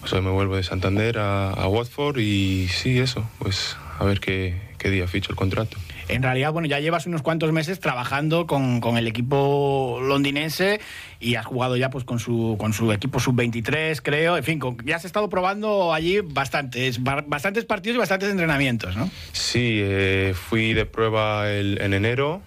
pues 0.00 0.12
hoy 0.12 0.22
me 0.22 0.30
vuelvo 0.30 0.56
de 0.56 0.64
Santander 0.64 1.20
a, 1.20 1.52
a 1.52 1.68
Watford 1.68 2.18
y 2.18 2.66
sí, 2.66 2.98
eso, 2.98 3.30
pues 3.38 3.76
a 4.00 4.04
ver 4.04 4.18
qué, 4.18 4.60
qué 4.76 4.90
día 4.90 5.06
ficho 5.06 5.30
el 5.30 5.36
contrato. 5.36 5.76
En 6.12 6.22
realidad, 6.22 6.52
bueno, 6.52 6.68
ya 6.68 6.78
llevas 6.80 7.06
unos 7.06 7.22
cuantos 7.22 7.52
meses 7.52 7.80
trabajando 7.80 8.46
con, 8.46 8.80
con, 8.80 8.96
el 8.96 9.06
equipo 9.06 10.00
londinense 10.02 10.80
y 11.20 11.36
has 11.36 11.46
jugado 11.46 11.76
ya 11.76 11.90
pues 11.90 12.04
con 12.04 12.18
su, 12.18 12.56
con 12.58 12.72
su 12.72 12.92
equipo 12.92 13.20
sub-23, 13.20 14.00
creo. 14.02 14.36
En 14.36 14.44
fin, 14.44 14.60
ya 14.84 14.96
has 14.96 15.04
estado 15.04 15.28
probando 15.28 15.92
allí 15.94 16.20
bastantes, 16.20 17.02
bastantes 17.02 17.64
partidos 17.64 17.96
y 17.96 17.98
bastantes 17.98 18.30
entrenamientos, 18.30 18.96
¿no? 18.96 19.10
Sí, 19.32 19.80
eh, 19.82 20.34
fui 20.34 20.74
de 20.74 20.86
prueba 20.86 21.50
el, 21.50 21.80
en 21.80 21.94
enero 21.94 22.42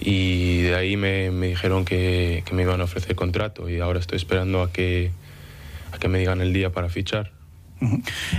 y 0.00 0.62
de 0.62 0.74
ahí 0.74 0.96
me, 0.96 1.30
me 1.30 1.48
dijeron 1.48 1.84
que, 1.84 2.42
que, 2.44 2.54
me 2.54 2.62
iban 2.62 2.80
a 2.80 2.84
ofrecer 2.84 3.14
contrato 3.14 3.68
y 3.68 3.80
ahora 3.80 4.00
estoy 4.00 4.16
esperando 4.16 4.62
a 4.62 4.72
que, 4.72 5.10
a 5.92 5.98
que 5.98 6.08
me 6.08 6.18
digan 6.18 6.40
el 6.40 6.52
día 6.52 6.70
para 6.70 6.88
fichar. 6.88 7.41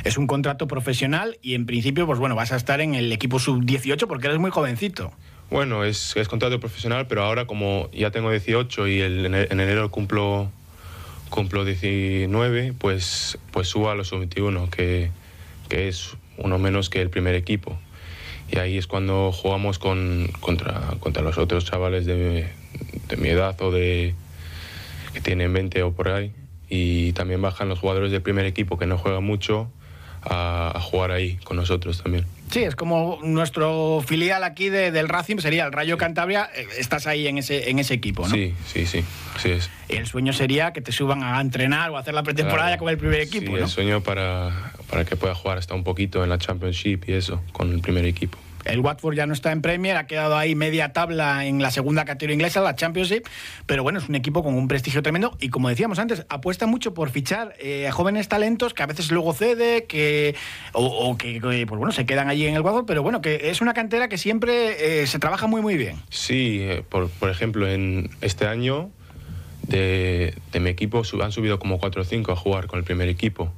Es 0.03 0.17
un 0.17 0.27
contrato 0.27 0.67
profesional 0.67 1.37
y 1.41 1.55
en 1.55 1.65
principio, 1.65 2.05
pues 2.05 2.19
bueno, 2.19 2.35
vas 2.35 2.51
a 2.51 2.55
estar 2.55 2.81
en 2.81 2.95
el 2.95 3.11
equipo 3.11 3.39
sub-18 3.39 4.07
porque 4.07 4.27
eres 4.27 4.39
muy 4.39 4.51
jovencito. 4.51 5.11
Bueno, 5.49 5.83
es, 5.83 6.15
contrato 6.29 6.59
profesional, 6.59 7.07
pero 7.07 7.23
ahora 7.23 7.45
como 7.45 7.89
ya 7.91 8.11
tengo 8.11 8.31
18 8.31 8.87
y 8.87 9.01
en 9.01 9.35
enero 9.35 9.91
cumplo, 9.91 10.49
cumplo 11.29 11.65
19, 11.65 12.73
pues, 12.77 13.37
pues 13.51 13.67
subo 13.67 13.89
a 13.89 13.95
los 13.95 14.07
sub-21, 14.07 14.69
que, 14.69 15.11
que 15.69 15.87
es 15.87 16.15
uno 16.37 16.57
menos 16.57 16.89
que 16.89 17.01
el 17.01 17.09
primer 17.09 17.35
equipo. 17.35 17.77
Y 18.51 18.57
ahí 18.57 18.77
es 18.77 18.87
cuando 18.87 19.31
jugamos 19.31 19.79
con, 19.79 20.29
contra, 20.39 20.95
contra 20.99 21.21
los 21.21 21.37
otros 21.37 21.65
chavales 21.65 22.05
de, 22.05 22.47
de 23.07 23.17
mi 23.17 23.29
edad 23.29 23.59
o 23.61 23.71
de 23.71 24.15
que 25.13 25.21
tienen 25.21 25.53
20 25.53 25.83
o 25.83 25.91
por 25.93 26.09
ahí 26.09 26.31
y 26.75 27.13
también 27.13 27.39
bajan 27.39 27.69
los 27.69 27.77
jugadores 27.77 28.11
del 28.11 28.23
primer 28.23 28.47
equipo 28.47 28.79
que 28.79 28.87
no 28.87 28.97
juegan 28.97 29.23
mucho 29.23 29.69
a, 30.23 30.79
jugar 30.81 31.11
ahí 31.11 31.35
con 31.43 31.55
nosotros 31.55 32.01
también. 32.01 32.25
Sí, 32.49 32.63
es 32.63 32.75
como 32.75 33.19
nuestro 33.21 34.03
filial 34.03 34.43
aquí 34.43 34.69
de, 34.69 34.89
del 34.89 35.07
Racing 35.07 35.37
sería 35.37 35.65
el 35.65 35.71
Rayo 35.71 35.99
Cantabria, 35.99 36.49
estás 36.75 37.05
ahí 37.05 37.27
en 37.27 37.37
ese, 37.37 37.69
en 37.69 37.77
ese 37.77 37.93
equipo, 37.93 38.27
¿no? 38.27 38.33
Sí, 38.33 38.55
sí, 38.65 38.87
sí, 38.87 39.03
es. 39.43 39.69
El 39.87 40.07
sueño 40.07 40.33
sería 40.33 40.73
que 40.73 40.81
te 40.81 40.91
suban 40.91 41.21
a 41.21 41.39
entrenar 41.39 41.91
o 41.91 41.97
a 41.97 41.99
hacer 41.99 42.15
la 42.15 42.23
pretemporada 42.23 42.69
claro. 42.69 42.79
con 42.79 42.89
el 42.89 42.97
primer 42.97 43.21
equipo, 43.21 43.51
sí, 43.51 43.51
¿no? 43.51 43.57
el 43.65 43.69
sueño 43.69 44.01
para, 44.01 44.71
para 44.89 45.05
que 45.05 45.15
pueda 45.15 45.35
jugar 45.35 45.59
hasta 45.59 45.75
un 45.75 45.83
poquito 45.83 46.23
en 46.23 46.29
la 46.31 46.39
Championship 46.39 47.03
y 47.07 47.13
eso, 47.13 47.39
con 47.51 47.71
el 47.71 47.81
primer 47.81 48.05
equipo. 48.05 48.39
El 48.65 48.79
Watford 48.79 49.15
ya 49.15 49.25
no 49.25 49.33
está 49.33 49.51
en 49.51 49.61
Premier, 49.61 49.97
ha 49.97 50.07
quedado 50.07 50.37
ahí 50.37 50.55
media 50.55 50.93
tabla 50.93 51.45
en 51.45 51.61
la 51.61 51.71
segunda 51.71 52.05
categoría 52.05 52.35
inglesa, 52.35 52.61
la 52.61 52.75
Championship, 52.75 53.25
pero 53.65 53.83
bueno, 53.83 53.99
es 53.99 54.09
un 54.09 54.15
equipo 54.15 54.43
con 54.43 54.55
un 54.55 54.67
prestigio 54.67 55.01
tremendo 55.01 55.37
y 55.39 55.49
como 55.49 55.69
decíamos 55.69 55.99
antes, 55.99 56.25
apuesta 56.29 56.65
mucho 56.65 56.93
por 56.93 57.09
fichar 57.09 57.55
eh, 57.59 57.87
a 57.87 57.91
jóvenes 57.91 58.27
talentos 58.27 58.73
que 58.73 58.83
a 58.83 58.85
veces 58.85 59.11
luego 59.11 59.33
cede, 59.33 59.85
que 59.85 60.35
o, 60.73 61.17
que, 61.17 61.39
pues 61.41 61.77
bueno, 61.77 61.91
se 61.91 62.05
quedan 62.05 62.29
allí 62.29 62.45
en 62.47 62.55
el 62.55 62.61
Watford, 62.61 62.85
pero 62.85 63.03
bueno, 63.03 63.21
que 63.21 63.49
es 63.49 63.61
una 63.61 63.73
cantera 63.73 64.07
que 64.07 64.17
siempre 64.17 65.01
eh, 65.01 65.07
se 65.07 65.19
trabaja 65.19 65.47
muy 65.47 65.61
muy 65.61 65.77
bien. 65.77 65.97
Sí, 66.09 66.59
eh, 66.61 66.83
por, 66.87 67.09
por 67.09 67.29
ejemplo, 67.29 67.67
en 67.67 68.09
este 68.21 68.47
año 68.47 68.89
de, 69.67 70.35
de 70.51 70.59
mi 70.59 70.69
equipo 70.69 71.03
han 71.21 71.31
subido 71.31 71.59
como 71.59 71.79
4 71.79 72.01
o 72.01 72.05
5 72.05 72.31
a 72.31 72.35
jugar 72.35 72.67
con 72.67 72.79
el 72.79 72.85
primer 72.85 73.09
equipo 73.09 73.51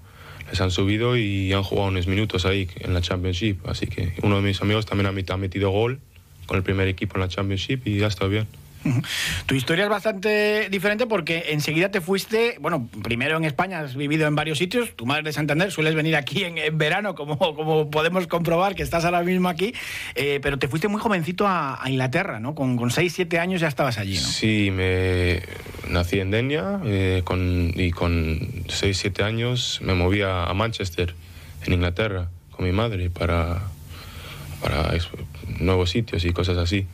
les 0.49 0.61
han 0.61 0.71
subido 0.71 1.17
y 1.17 1.53
han 1.53 1.63
jugado 1.63 1.89
unos 1.89 2.07
minutos 2.07 2.45
ahí 2.45 2.69
en 2.79 2.93
la 2.93 3.01
Championship. 3.01 3.57
Así 3.67 3.87
que 3.87 4.13
uno 4.23 4.37
de 4.37 4.41
mis 4.41 4.61
amigos 4.61 4.85
también 4.85 5.07
ha 5.07 5.37
metido 5.37 5.69
gol 5.69 5.99
con 6.45 6.57
el 6.57 6.63
primer 6.63 6.87
equipo 6.87 7.15
en 7.15 7.21
la 7.21 7.27
Championship 7.27 7.85
y 7.85 7.97
ya 7.97 8.07
está 8.07 8.27
bien. 8.27 8.47
Tu 9.45 9.55
historia 9.55 9.85
es 9.85 9.89
bastante 9.89 10.69
diferente 10.69 11.05
porque 11.05 11.45
enseguida 11.49 11.89
te 11.89 12.01
fuiste, 12.01 12.57
bueno, 12.59 12.87
primero 13.03 13.37
en 13.37 13.43
España, 13.43 13.79
has 13.79 13.95
vivido 13.95 14.27
en 14.27 14.35
varios 14.35 14.57
sitios, 14.57 14.95
tu 14.95 15.05
madre 15.05 15.23
de 15.23 15.33
Santander, 15.33 15.71
sueles 15.71 15.95
venir 15.95 16.15
aquí 16.15 16.43
en, 16.43 16.77
verano, 16.77 17.15
como, 17.15 17.89
podemos 17.89 18.27
comprobar 18.27 18.75
que 18.75 18.83
estás 18.83 19.05
ahora 19.05 19.21
mismo 19.23 19.49
aquí, 19.49 19.73
eh, 20.15 20.39
pero 20.41 20.57
te 20.57 20.67
fuiste 20.67 20.87
muy 20.87 20.99
jovencito 20.99 21.45
a, 21.47 21.81
Inglaterra, 21.85 22.39
¿no? 22.39 22.55
Con, 22.55 22.77
con 22.77 22.89
6, 22.89 23.13
7 23.13 23.39
años 23.39 23.61
ya 23.61 23.67
estabas 23.67 23.97
allí. 23.99 24.17
Sí, 24.17 24.71
me 24.71 25.43
nací 25.87 26.19
en 26.19 26.31
Denia 26.31 26.81
eh, 26.83 27.21
con, 27.23 27.71
y 27.75 27.91
con 27.91 28.65
6, 28.67 28.97
7 28.97 29.23
años 29.23 29.79
me 29.83 29.93
moví 29.93 30.21
a, 30.21 30.45
a 30.45 30.53
Manchester, 30.53 31.13
en 31.65 31.73
Inglaterra, 31.73 32.29
con 32.51 32.65
mi 32.65 32.71
madre 32.71 33.09
para, 33.09 33.61
para 34.61 34.91
nuevos 35.59 35.91
sitios 35.91 36.25
y 36.25 36.31
cosas 36.31 36.57
así 36.57 36.87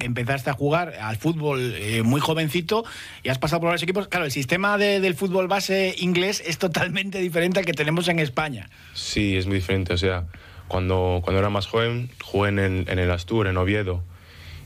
empezaste 0.00 0.50
a 0.50 0.52
jugar 0.52 0.94
al 1.00 1.16
fútbol 1.16 1.74
eh, 1.76 2.02
muy 2.02 2.20
jovencito 2.20 2.84
y 3.22 3.28
has 3.28 3.38
pasado 3.38 3.60
por 3.60 3.68
varios 3.68 3.82
equipos. 3.82 4.08
Claro, 4.08 4.24
el 4.24 4.30
sistema 4.30 4.78
de, 4.78 5.00
del 5.00 5.14
fútbol 5.14 5.48
base 5.48 5.94
inglés 5.98 6.42
es 6.46 6.58
totalmente 6.58 7.18
diferente 7.18 7.58
al 7.58 7.64
que 7.64 7.72
tenemos 7.72 8.08
en 8.08 8.18
España. 8.18 8.68
Sí, 8.94 9.36
es 9.36 9.46
muy 9.46 9.56
diferente. 9.56 9.92
O 9.92 9.98
sea, 9.98 10.24
cuando, 10.68 11.20
cuando 11.22 11.40
era 11.40 11.50
más 11.50 11.66
joven, 11.66 12.10
jugué 12.22 12.50
en 12.50 12.58
el, 12.58 12.88
en 12.88 12.98
el 12.98 13.10
Astur, 13.10 13.46
en 13.46 13.56
Oviedo, 13.56 14.02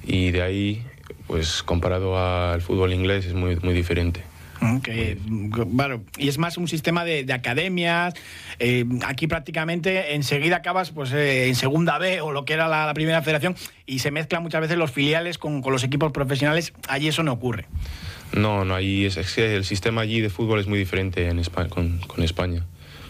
y 0.04 0.30
de 0.30 0.42
ahí, 0.42 0.86
pues 1.26 1.62
comparado 1.62 2.18
al 2.18 2.62
fútbol 2.62 2.92
inglés, 2.92 3.26
es 3.26 3.34
muy, 3.34 3.56
muy 3.56 3.74
diferente. 3.74 4.24
Okay. 4.78 5.18
Bueno, 5.26 6.02
y 6.16 6.28
es 6.28 6.38
más 6.38 6.56
un 6.56 6.68
sistema 6.68 7.04
de, 7.04 7.24
de 7.24 7.32
academias. 7.32 8.14
Eh, 8.58 8.84
aquí 9.04 9.26
prácticamente 9.26 10.14
enseguida 10.14 10.56
acabas 10.56 10.90
pues, 10.90 11.12
eh, 11.12 11.48
en 11.48 11.54
segunda 11.54 11.98
B 11.98 12.20
o 12.20 12.32
lo 12.32 12.44
que 12.44 12.54
era 12.54 12.68
la, 12.68 12.86
la, 12.86 12.94
primera 12.94 13.20
federación 13.22 13.54
y 13.84 13.98
se 13.98 14.10
mezclan 14.10 14.42
muchas 14.42 14.60
veces 14.62 14.78
los 14.78 14.90
filiales 14.90 15.38
con, 15.38 15.62
con 15.62 15.72
los 15.72 15.84
equipos 15.84 16.12
profesionales. 16.12 16.72
Allí 16.88 17.08
eso 17.08 17.22
no 17.22 17.32
ocurre. 17.32 17.66
No, 18.32 18.64
no, 18.64 18.74
allí 18.74 19.04
es, 19.04 19.16
es 19.16 19.38
el 19.38 19.64
sistema 19.64 20.00
allí 20.00 20.20
de 20.20 20.30
fútbol 20.30 20.60
es 20.60 20.66
muy 20.66 20.78
diferente 20.78 21.28
en 21.28 21.38
España, 21.38 21.68
con, 21.68 21.98
con 21.98 22.24
España. 22.24 22.64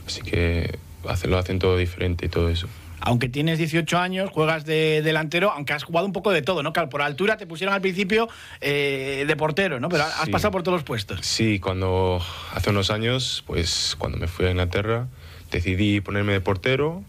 Así 0.07 0.23
que 0.23 0.79
hace, 1.09 1.29
lo 1.29 1.39
hacen 1.39 1.59
todo 1.59 1.77
diferente 1.77 2.27
y 2.27 2.29
todo 2.29 2.49
eso 2.49 2.69
aunque 3.01 3.29
tienes 3.29 3.59
18 3.59 3.99
años, 3.99 4.31
juegas 4.31 4.65
de 4.65 5.03
delantero, 5.03 5.51
aunque 5.51 5.73
has 5.73 5.85
jugado 5.85 6.07
un 6.07 6.13
poco 6.13 6.31
de 6.31 6.43
todo, 6.43 6.63
¿no? 6.63 6.73
Claro, 6.73 6.89
por 6.89 7.03
altura 7.03 7.37
te 7.37 7.47
pusieron 7.47 7.75
al 7.75 7.81
principio 7.81 8.29
eh, 8.61 9.25
de 9.27 9.37
portero, 9.37 9.81
¿no? 9.81 9.89
Pero 9.89 10.05
has 10.05 10.25
sí. 10.25 10.31
pasado 10.31 10.53
por 10.53 10.63
todos 10.63 10.77
los 10.77 10.85
puestos. 10.85 11.21
Sí, 11.23 11.59
cuando 11.61 12.21
hace 12.53 12.71
unos 12.71 12.91
años, 12.91 13.45
pues 13.47 13.97
cuando 13.99 14.19
me 14.19 14.27
fui 14.27 14.47
a 14.47 14.51
Inglaterra, 14.51 15.07
decidí 15.51 16.01
ponerme 16.01 16.33
de 16.33 16.41
portero 16.41 17.03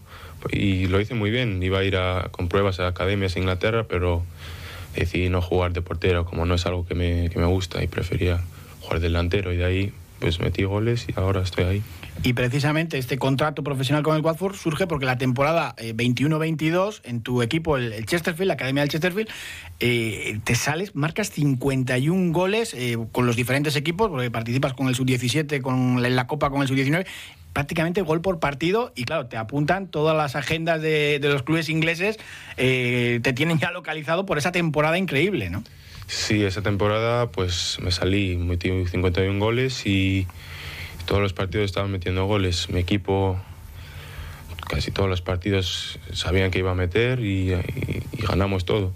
y 0.50 0.86
lo 0.86 1.00
hice 1.00 1.14
muy 1.14 1.30
bien. 1.30 1.62
Iba 1.62 1.80
a 1.80 1.84
ir 1.84 1.96
a, 1.96 2.28
con 2.30 2.48
pruebas 2.48 2.80
a 2.80 2.86
academias 2.86 3.36
en 3.36 3.42
Inglaterra, 3.42 3.84
pero 3.88 4.24
decidí 4.94 5.28
no 5.28 5.40
jugar 5.40 5.72
de 5.72 5.82
portero, 5.82 6.24
como 6.24 6.44
no 6.44 6.54
es 6.54 6.66
algo 6.66 6.86
que 6.86 6.94
me, 6.94 7.30
que 7.30 7.38
me 7.38 7.46
gusta 7.46 7.82
y 7.82 7.86
prefería 7.86 8.40
jugar 8.80 9.00
delantero 9.00 9.52
y 9.52 9.56
de 9.56 9.64
ahí 9.64 9.92
pues 10.18 10.40
metí 10.40 10.64
goles 10.64 11.06
y 11.08 11.18
ahora 11.18 11.42
estoy 11.42 11.64
ahí. 11.64 11.82
Y 12.22 12.32
precisamente 12.32 12.98
este 12.98 13.16
contrato 13.16 13.62
profesional 13.62 14.02
con 14.02 14.16
el 14.16 14.22
Watford 14.22 14.56
surge 14.56 14.86
porque 14.86 15.06
la 15.06 15.18
temporada 15.18 15.74
eh, 15.78 15.94
21-22 15.94 17.00
en 17.04 17.22
tu 17.22 17.42
equipo, 17.42 17.76
el, 17.76 17.92
el, 17.92 18.06
Chesterfield, 18.06 18.48
la 18.48 18.54
Academia 18.54 18.82
del 18.82 18.90
Chesterfield, 18.90 19.28
eh, 19.78 20.40
te 20.42 20.54
sales, 20.56 20.96
marcas 20.96 21.30
51 21.30 22.32
goles 22.32 22.74
eh, 22.74 22.98
con 23.12 23.26
los 23.26 23.36
diferentes 23.36 23.76
equipos, 23.76 24.10
porque 24.10 24.30
participas 24.30 24.74
con 24.74 24.88
el 24.88 24.96
Sub-17, 24.96 25.60
con 25.60 26.02
la, 26.02 26.08
la 26.08 26.26
Copa 26.26 26.50
con 26.50 26.62
el 26.62 26.68
Sub-19, 26.68 27.06
prácticamente 27.52 28.02
gol 28.02 28.20
por 28.20 28.38
partido 28.38 28.92
y 28.94 29.04
claro, 29.04 29.26
te 29.26 29.36
apuntan 29.36 29.88
todas 29.88 30.16
las 30.16 30.36
agendas 30.36 30.80
de, 30.80 31.18
de 31.20 31.28
los 31.28 31.42
clubes 31.42 31.68
ingleses, 31.68 32.18
eh, 32.56 33.20
te 33.22 33.32
tienen 33.32 33.58
ya 33.58 33.70
localizado 33.72 34.26
por 34.26 34.38
esa 34.38 34.52
temporada 34.52 34.98
increíble, 34.98 35.50
¿no? 35.50 35.64
Sí, 36.08 36.42
esa 36.42 36.62
temporada 36.62 37.30
pues 37.30 37.78
me 37.80 37.90
salí, 37.90 38.36
metí 38.36 38.70
51 38.70 39.38
goles 39.38 39.86
y 39.86 40.26
todos 41.06 41.20
los 41.20 41.34
partidos 41.34 41.66
estaban 41.66 41.92
metiendo 41.92 42.24
goles. 42.24 42.70
Mi 42.70 42.80
equipo, 42.80 43.38
casi 44.68 44.90
todos 44.90 45.08
los 45.08 45.20
partidos 45.20 46.00
sabían 46.12 46.50
que 46.50 46.60
iba 46.60 46.70
a 46.70 46.74
meter 46.74 47.20
y, 47.20 47.52
y, 47.52 48.02
y 48.12 48.26
ganamos 48.26 48.64
todo. 48.64 48.92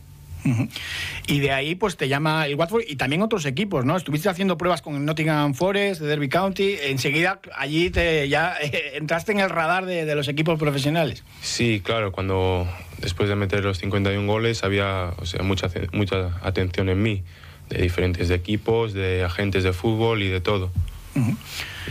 Y 1.26 1.40
de 1.40 1.52
ahí 1.52 1.74
pues 1.74 1.96
te 1.96 2.08
llama 2.08 2.46
el 2.46 2.56
Watford 2.56 2.82
y 2.88 2.96
también 2.96 3.22
otros 3.22 3.46
equipos, 3.46 3.84
¿no? 3.84 3.96
Estuviste 3.96 4.28
haciendo 4.28 4.58
pruebas 4.58 4.82
con 4.82 4.96
el 4.96 5.04
Nottingham 5.04 5.54
Forest, 5.54 6.00
de 6.00 6.08
Derby 6.08 6.28
County, 6.28 6.76
enseguida 6.82 7.40
allí 7.56 7.90
te, 7.90 8.28
ya 8.28 8.56
eh, 8.60 8.92
entraste 8.96 9.32
en 9.32 9.40
el 9.40 9.50
radar 9.50 9.86
de, 9.86 10.04
de, 10.04 10.14
los 10.14 10.28
equipos 10.28 10.58
profesionales. 10.58 11.22
Sí, 11.42 11.80
claro, 11.84 12.10
cuando 12.10 12.66
después 13.02 13.28
de 13.28 13.36
meter 13.36 13.64
los 13.64 13.78
51 13.78 14.26
goles 14.26 14.64
había 14.64 15.12
o 15.18 15.26
sea, 15.26 15.42
mucha, 15.42 15.68
mucha 15.92 16.38
atención 16.42 16.88
en 16.88 17.02
mí, 17.02 17.22
de 17.68 17.82
diferentes 17.82 18.30
equipos, 18.30 18.94
de 18.94 19.24
agentes 19.24 19.64
de 19.64 19.72
fútbol 19.72 20.22
y 20.22 20.28
de 20.28 20.40
todo. 20.40 20.70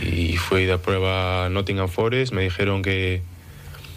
Y 0.04 0.36
fui 0.36 0.64
de 0.64 0.78
prueba 0.78 1.46
a 1.46 1.48
Nottingham 1.48 1.88
Forest, 1.88 2.32
me 2.32 2.42
dijeron 2.42 2.82
que, 2.82 3.22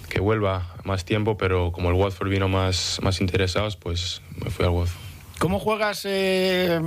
que 0.10 0.19
vuelva 0.19 0.75
más 0.84 1.05
tiempo, 1.05 1.38
pero 1.38 1.72
como 1.72 1.89
el 1.89 1.95
Watford 1.95 2.29
vino 2.29 2.48
más, 2.48 3.00
más 3.01 3.22
interesados, 3.22 3.75
pues 3.75 4.22
me 4.43 4.51
fui 4.51 4.65
al 4.65 4.72
Watford. 4.72 5.05
¿Cómo 5.39 5.60
juegas? 5.60 6.05
Eh, 6.05 6.79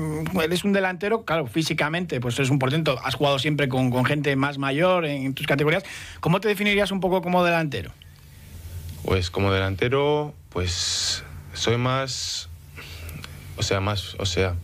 eres 0.42 0.64
un 0.64 0.72
delantero, 0.72 1.24
claro, 1.24 1.46
físicamente, 1.46 2.18
pues 2.20 2.38
eres 2.38 2.50
un 2.50 2.58
portento. 2.58 2.98
Has 3.04 3.14
jugado 3.14 3.38
siempre 3.38 3.68
con, 3.68 3.90
con 3.90 4.04
gente 4.04 4.34
más 4.36 4.56
mayor 4.56 5.04
en, 5.04 5.34
tus 5.34 5.46
categorías. 5.46 5.84
¿Cómo 6.20 6.40
te 6.40 6.48
definirías 6.48 6.90
un 6.90 7.00
poco 7.00 7.20
como 7.20 7.44
delantero? 7.44 7.92
Pues 9.08 9.30
como 9.30 9.50
delantero, 9.50 10.34
pues 10.50 11.24
soy 11.54 11.78
más, 11.78 12.50
o 13.56 13.62
sea, 13.62 13.80
más, 13.80 14.14
o 14.18 14.26
sea, 14.26 14.54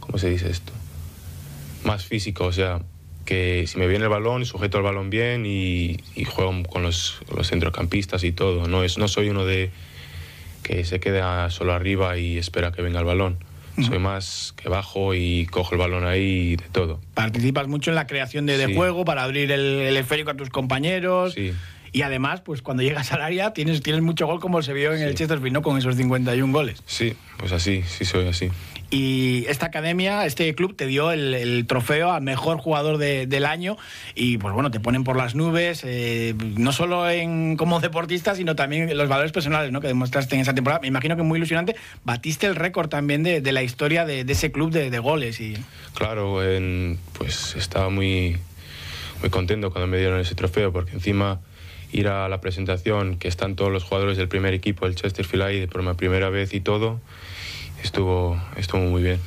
¿cómo 0.00 0.18
se 0.18 0.28
dice 0.28 0.50
esto? 0.50 0.72
Más 1.84 2.04
físico, 2.04 2.46
o 2.46 2.52
sea, 2.52 2.80
que 3.24 3.64
si 3.68 3.78
me 3.78 3.86
viene 3.86 4.06
el 4.06 4.10
balón, 4.10 4.44
sujeto 4.44 4.78
el 4.78 4.82
balón 4.82 5.08
bien 5.08 5.46
y, 5.46 5.98
juego 6.24 6.64
con 6.64 6.82
los, 6.82 7.20
centrocampistas 7.44 8.24
y 8.24 8.32
todo. 8.32 8.66
No, 8.66 8.82
es, 8.82 8.98
no 8.98 9.06
soy 9.06 9.28
uno 9.28 9.44
de 9.44 9.70
que 10.64 10.84
se 10.84 10.98
queda 10.98 11.48
solo 11.50 11.72
arriba 11.72 12.18
y 12.18 12.38
espera 12.38 12.72
que 12.72 12.82
venga 12.82 12.98
el 12.98 13.06
balón. 13.06 13.38
Soy 13.80 14.00
más 14.00 14.52
que 14.56 14.68
bajo 14.68 15.14
y 15.14 15.46
cojo 15.46 15.74
el 15.74 15.78
balón 15.78 16.06
ahí 16.06 16.54
y 16.54 16.56
de 16.56 16.64
todo. 16.72 16.98
Participas 17.14 17.68
mucho 17.68 17.92
en 17.92 17.94
la 17.94 18.08
creación 18.08 18.46
de, 18.46 18.74
juego 18.74 19.04
para 19.04 19.22
abrir 19.22 19.52
el, 19.52 19.60
el, 19.60 19.96
esférico 19.96 20.30
a 20.30 20.34
tus 20.34 20.48
compañeros. 20.48 21.34
Sí. 21.34 21.52
Y 21.96 22.02
además, 22.02 22.42
pues 22.42 22.60
cuando 22.60 22.82
llegas 22.82 23.10
al 23.12 23.22
área 23.22 23.54
tienes, 23.54 23.82
tienes 23.82 24.02
mucho 24.02 24.26
gol 24.26 24.38
como 24.38 24.60
se 24.60 24.74
vio 24.74 24.92
en 24.92 25.00
el 25.00 25.14
Chesterfield, 25.14 25.54
¿no? 25.54 25.62
Con 25.62 25.78
esos 25.78 25.96
51 25.96 26.52
goles. 26.52 26.82
Sí, 26.84 27.16
pues 27.38 27.52
así, 27.52 27.84
sí 27.84 28.04
soy 28.04 28.28
así. 28.28 28.50
Y 28.90 29.46
esta 29.48 29.64
academia, 29.64 30.26
este 30.26 30.54
club 30.54 30.76
te 30.76 30.86
dio 30.86 31.10
el, 31.10 31.64
trofeo 31.66 32.12
al 32.12 32.20
mejor 32.20 32.58
jugador 32.58 32.98
del 32.98 33.46
año 33.46 33.78
y 34.14 34.36
pues 34.36 34.52
bueno, 34.52 34.70
te 34.70 34.78
ponen 34.78 35.04
por 35.04 35.16
las 35.16 35.34
nubes, 35.34 35.84
eh, 35.86 36.34
no 36.58 36.70
solo 36.72 37.08
en, 37.08 37.56
como 37.56 37.80
deportista, 37.80 38.34
sino 38.34 38.54
también 38.56 38.94
los 38.94 39.08
valores 39.08 39.32
personales 39.32 39.72
¿no? 39.72 39.80
que 39.80 39.88
demostraste 39.88 40.34
en 40.34 40.42
esa 40.42 40.54
temporada. 40.54 40.82
Me 40.82 40.88
imagino 40.88 41.16
que 41.16 41.22
muy 41.22 41.38
ilusionante. 41.38 41.76
Batiste 42.04 42.46
el 42.46 42.56
récord 42.56 42.90
también 42.90 43.22
de, 43.22 43.40
la 43.52 43.62
historia 43.62 44.04
de, 44.04 44.20
ese 44.20 44.52
club 44.52 44.70
de, 44.70 44.98
goles. 44.98 45.40
Y... 45.40 45.56
Claro, 45.94 46.40
pues 47.14 47.56
estaba 47.56 47.88
muy, 47.88 48.36
muy 49.22 49.30
contento 49.30 49.70
cuando 49.70 49.86
me 49.86 49.96
dieron 49.96 50.20
ese 50.20 50.34
trofeo 50.34 50.70
porque 50.74 50.92
encima 50.92 51.40
ir 51.96 52.08
a 52.08 52.28
la 52.28 52.40
presentación 52.40 53.16
que 53.16 53.28
están 53.28 53.56
todos 53.56 53.72
los 53.72 53.84
jugadores 53.84 54.16
del 54.16 54.28
primer 54.28 54.54
equipo, 54.54 54.86
el 54.86 54.94
Chesterfield 54.94 55.42
ahí 55.42 55.66
por 55.66 55.82
mi 55.82 55.94
primera 55.94 56.30
vez 56.30 56.52
y 56.54 56.60
todo 56.60 57.00
estuvo, 57.82 58.40
estuvo 58.56 58.82
muy 58.82 59.02
bien. 59.02 59.20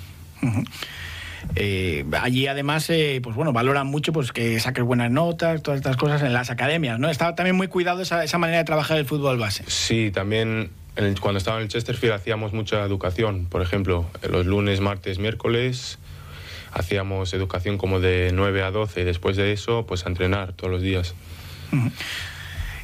Eh, 1.56 2.06
allí 2.22 2.48
además, 2.48 2.90
eh, 2.90 3.20
pues 3.24 3.36
bueno, 3.36 3.54
valoran 3.54 3.88
mucho 3.88 4.14
pues 4.14 4.32
que 4.32 4.60
saques 4.60 4.84
buenas 4.84 5.10
notas, 5.10 5.64
todas 5.64 5.80
estas 5.80 5.98
cosas 5.98 6.22
en 6.22 6.34
las 6.34 6.50
academias, 6.50 7.00
¿no? 7.00 7.10
Estaba 7.10 7.36
también 7.36 7.56
muy 7.56 7.68
cuidado 7.68 8.02
esa, 8.02 8.24
esa 8.24 8.38
manera 8.38 8.60
de 8.60 8.66
trabajar 8.66 8.98
el 8.98 9.06
fútbol 9.06 9.38
base. 9.38 9.64
Sí, 9.68 10.12
también 10.12 10.70
cuando 11.22 11.38
estaba 11.38 11.58
en 11.58 11.64
el 11.64 11.70
Chesterfield 11.70 12.14
hacíamos 12.14 12.52
mucha 12.54 12.84
educación, 12.84 13.46
por 13.46 13.62
ejemplo, 13.62 14.06
los 14.30 14.46
lunes, 14.46 14.82
martes, 14.82 15.18
miércoles 15.18 15.98
hacíamos 16.72 17.34
educación 17.34 17.78
como 17.78 18.00
de 18.00 18.32
9 18.34 18.62
a 18.64 18.72
12 18.72 19.02
y 19.02 19.04
después 19.04 19.38
de 19.38 19.52
eso 19.52 19.86
pues 19.88 20.06
a 20.06 20.10
entrenar 20.10 20.54
todos 20.54 20.72
los 20.72 20.82
días. 20.82 21.16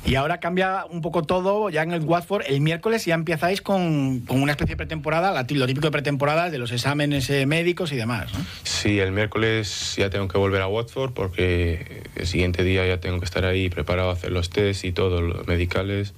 Y 0.05 0.15
ahora 0.15 0.39
cambia 0.39 0.85
un 0.87 1.01
poco 1.01 1.23
todo, 1.23 1.71
ya 1.71 1.81
en 1.81 1.91
el 1.91 2.01
Watford, 2.01 2.43
el 2.47 2.61
miércoles 2.61 3.05
ya 3.05 3.15
empezáis 3.15 3.63
con, 3.63 4.23
una 4.29 4.51
especie 4.51 4.73
de 4.73 4.77
pretemporada, 4.77 5.31
lo 5.49 5.65
típico 5.65 5.87
de 5.87 5.91
pretemporada, 5.91 6.51
de 6.51 6.59
los 6.59 6.71
exámenes 6.71 7.27
eh, 7.31 7.47
médicos 7.47 7.91
y 7.91 7.95
demás. 7.95 8.31
¿no? 8.31 8.39
Sí, 8.61 8.99
el 8.99 9.11
miércoles 9.11 9.95
ya 9.97 10.11
tengo 10.11 10.27
que 10.27 10.37
volver 10.37 10.61
a 10.61 10.67
Watford 10.67 11.13
porque 11.13 12.03
el 12.15 12.27
siguiente 12.27 12.63
día 12.63 12.85
ya 12.85 12.99
tengo 12.99 13.17
que 13.17 13.25
estar 13.25 13.45
ahí 13.45 13.69
preparado 13.69 14.11
a 14.11 14.13
hacer 14.13 14.31
los 14.31 14.51
tests 14.51 14.83
y 14.83 14.91
todo, 14.91 15.21
los 15.21 15.47
medicales. 15.47 16.13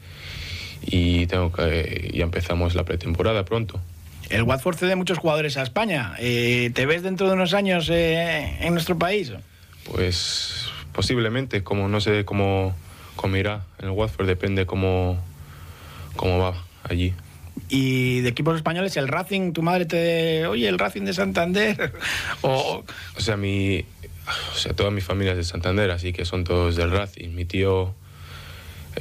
Y 0.85 1.25
tengo 1.27 1.53
que, 1.53 2.11
ya 2.13 2.23
empezamos 2.23 2.75
la 2.75 2.83
pretemporada 2.83 3.45
pronto. 3.45 3.79
El 4.29 4.43
Watford 4.43 4.75
cede 4.75 4.97
muchos 4.97 5.17
jugadores 5.17 5.55
a 5.55 5.63
España. 5.63 6.13
Eh, 6.19 6.71
¿Te 6.73 6.85
ves 6.85 7.03
dentro 7.03 7.27
de 7.27 7.33
unos 7.33 7.53
años 7.53 7.89
eh, 7.89 8.57
en 8.59 8.73
nuestro 8.73 8.97
país? 8.97 9.31
Pues 9.89 10.65
posiblemente, 10.91 11.63
como 11.63 11.87
no 11.87 12.01
sé 12.01 12.25
cómo 12.25 12.75
como 13.17 13.35
irá 13.35 13.65
en 13.79 13.85
el 13.85 13.91
Watford, 13.91 14.27
depende 14.27 14.65
cómo, 14.65 15.17
cómo 16.15 16.39
va 16.39 16.63
allí. 16.83 17.13
Y 17.69 18.21
de 18.21 18.29
equipos 18.29 18.55
españoles, 18.55 18.95
el 18.95 19.09
Racing, 19.09 19.51
tu 19.51 19.61
madre 19.61 19.85
te. 19.85 20.47
Oye, 20.47 20.69
el 20.69 20.79
Racing 20.79 21.01
de 21.01 21.13
Santander. 21.13 21.91
o... 22.41 22.85
o 23.15 23.19
sea, 23.19 23.35
mi. 23.35 23.83
O 24.53 24.55
sea, 24.55 24.73
toda 24.73 24.91
mi 24.91 25.01
familia 25.01 25.31
es 25.31 25.37
de 25.37 25.43
Santander, 25.43 25.91
así 25.91 26.13
que 26.13 26.23
son 26.23 26.43
todos 26.43 26.75
del 26.75 26.91
Racing. 26.91 27.29
Mi 27.29 27.45
tío 27.45 27.93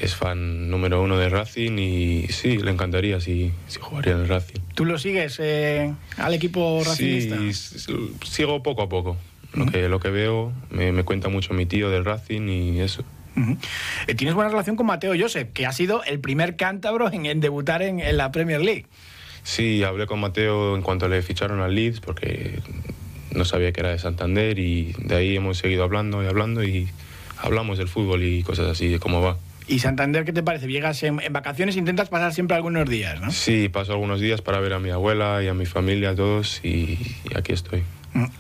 es 0.00 0.14
fan 0.14 0.70
número 0.70 1.02
uno 1.02 1.18
de 1.18 1.28
Racing 1.28 1.78
y 1.78 2.28
sí, 2.28 2.58
le 2.58 2.70
encantaría 2.70 3.20
si, 3.20 3.52
si 3.66 3.80
jugaría 3.80 4.12
en 4.12 4.20
el 4.20 4.28
Racing. 4.28 4.60
¿Tú 4.74 4.84
lo 4.84 4.98
sigues 4.98 5.38
eh, 5.40 5.92
al 6.16 6.34
equipo 6.34 6.82
racingista? 6.84 7.38
Sí, 7.38 8.16
sigo 8.24 8.62
poco 8.62 8.82
a 8.82 8.88
poco. 8.88 9.16
Lo, 9.54 9.66
que, 9.66 9.88
lo 9.88 10.00
que 10.00 10.10
veo, 10.10 10.52
me, 10.70 10.92
me 10.92 11.02
cuenta 11.04 11.28
mucho 11.28 11.54
mi 11.54 11.66
tío 11.66 11.90
del 11.90 12.04
Racing 12.04 12.48
y 12.48 12.80
eso. 12.80 13.04
Eh, 14.06 14.14
tienes 14.14 14.34
buena 14.34 14.50
relación 14.50 14.76
con 14.76 14.86
Mateo 14.86 15.14
Josep, 15.18 15.52
que 15.52 15.66
ha 15.66 15.72
sido 15.72 16.02
el 16.04 16.20
primer 16.20 16.56
cántabro 16.56 17.10
en, 17.12 17.40
debutar 17.40 17.82
en, 17.82 18.16
la 18.16 18.32
Premier 18.32 18.60
League. 18.60 18.86
Sí, 19.42 19.84
hablé 19.84 20.06
con 20.06 20.20
Mateo 20.20 20.74
en 20.74 20.82
cuanto 20.82 21.08
le 21.08 21.22
ficharon 21.22 21.60
al 21.60 21.74
Leeds, 21.74 22.00
porque 22.00 22.60
no 23.32 23.44
sabía 23.44 23.72
que 23.72 23.80
era 23.80 23.90
de 23.90 23.98
Santander 23.98 24.58
y 24.58 24.94
de 24.98 25.16
ahí 25.16 25.36
hemos 25.36 25.58
seguido 25.58 25.84
hablando 25.84 26.22
y 26.22 26.26
hablando 26.26 26.64
y 26.64 26.88
hablamos 27.38 27.78
del 27.78 27.88
fútbol 27.88 28.22
y 28.24 28.42
cosas 28.42 28.66
así, 28.66 28.88
de 28.88 28.98
cómo 28.98 29.20
va. 29.20 29.36
¿Y 29.68 29.80
Santander 29.80 30.24
qué 30.24 30.32
te 30.32 30.42
parece? 30.42 30.68
Llegas 30.68 31.02
en, 31.02 31.20
vacaciones, 31.30 31.76
intentas 31.76 32.08
pasar 32.08 32.32
siempre 32.32 32.56
algunos 32.56 32.88
días, 32.88 33.20
¿no? 33.20 33.30
Sí, 33.32 33.68
paso 33.68 33.92
algunos 33.92 34.20
días 34.20 34.40
para 34.40 34.60
ver 34.60 34.72
a 34.72 34.78
mi 34.78 34.90
abuela 34.90 35.42
y 35.42 35.48
a 35.48 35.54
mi 35.54 35.66
familia, 35.66 36.10
a 36.10 36.14
todos, 36.14 36.60
y 36.64 36.98
aquí 37.34 37.52
estoy. 37.52 37.82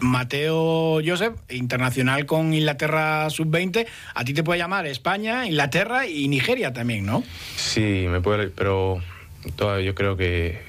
Mateo 0.00 1.00
Joseph, 1.04 1.34
internacional 1.50 2.26
con 2.26 2.54
Inglaterra 2.54 3.28
sub-20, 3.30 3.86
a 4.14 4.24
ti 4.24 4.34
te 4.34 4.42
puede 4.42 4.58
llamar 4.58 4.86
España, 4.86 5.46
Inglaterra 5.46 6.06
y 6.06 6.28
Nigeria 6.28 6.72
también, 6.72 7.06
¿no? 7.06 7.22
Sí, 7.56 8.06
me 8.08 8.20
puede, 8.20 8.48
pero 8.48 9.00
yo 9.58 9.94
creo 9.94 10.16
que 10.16 10.60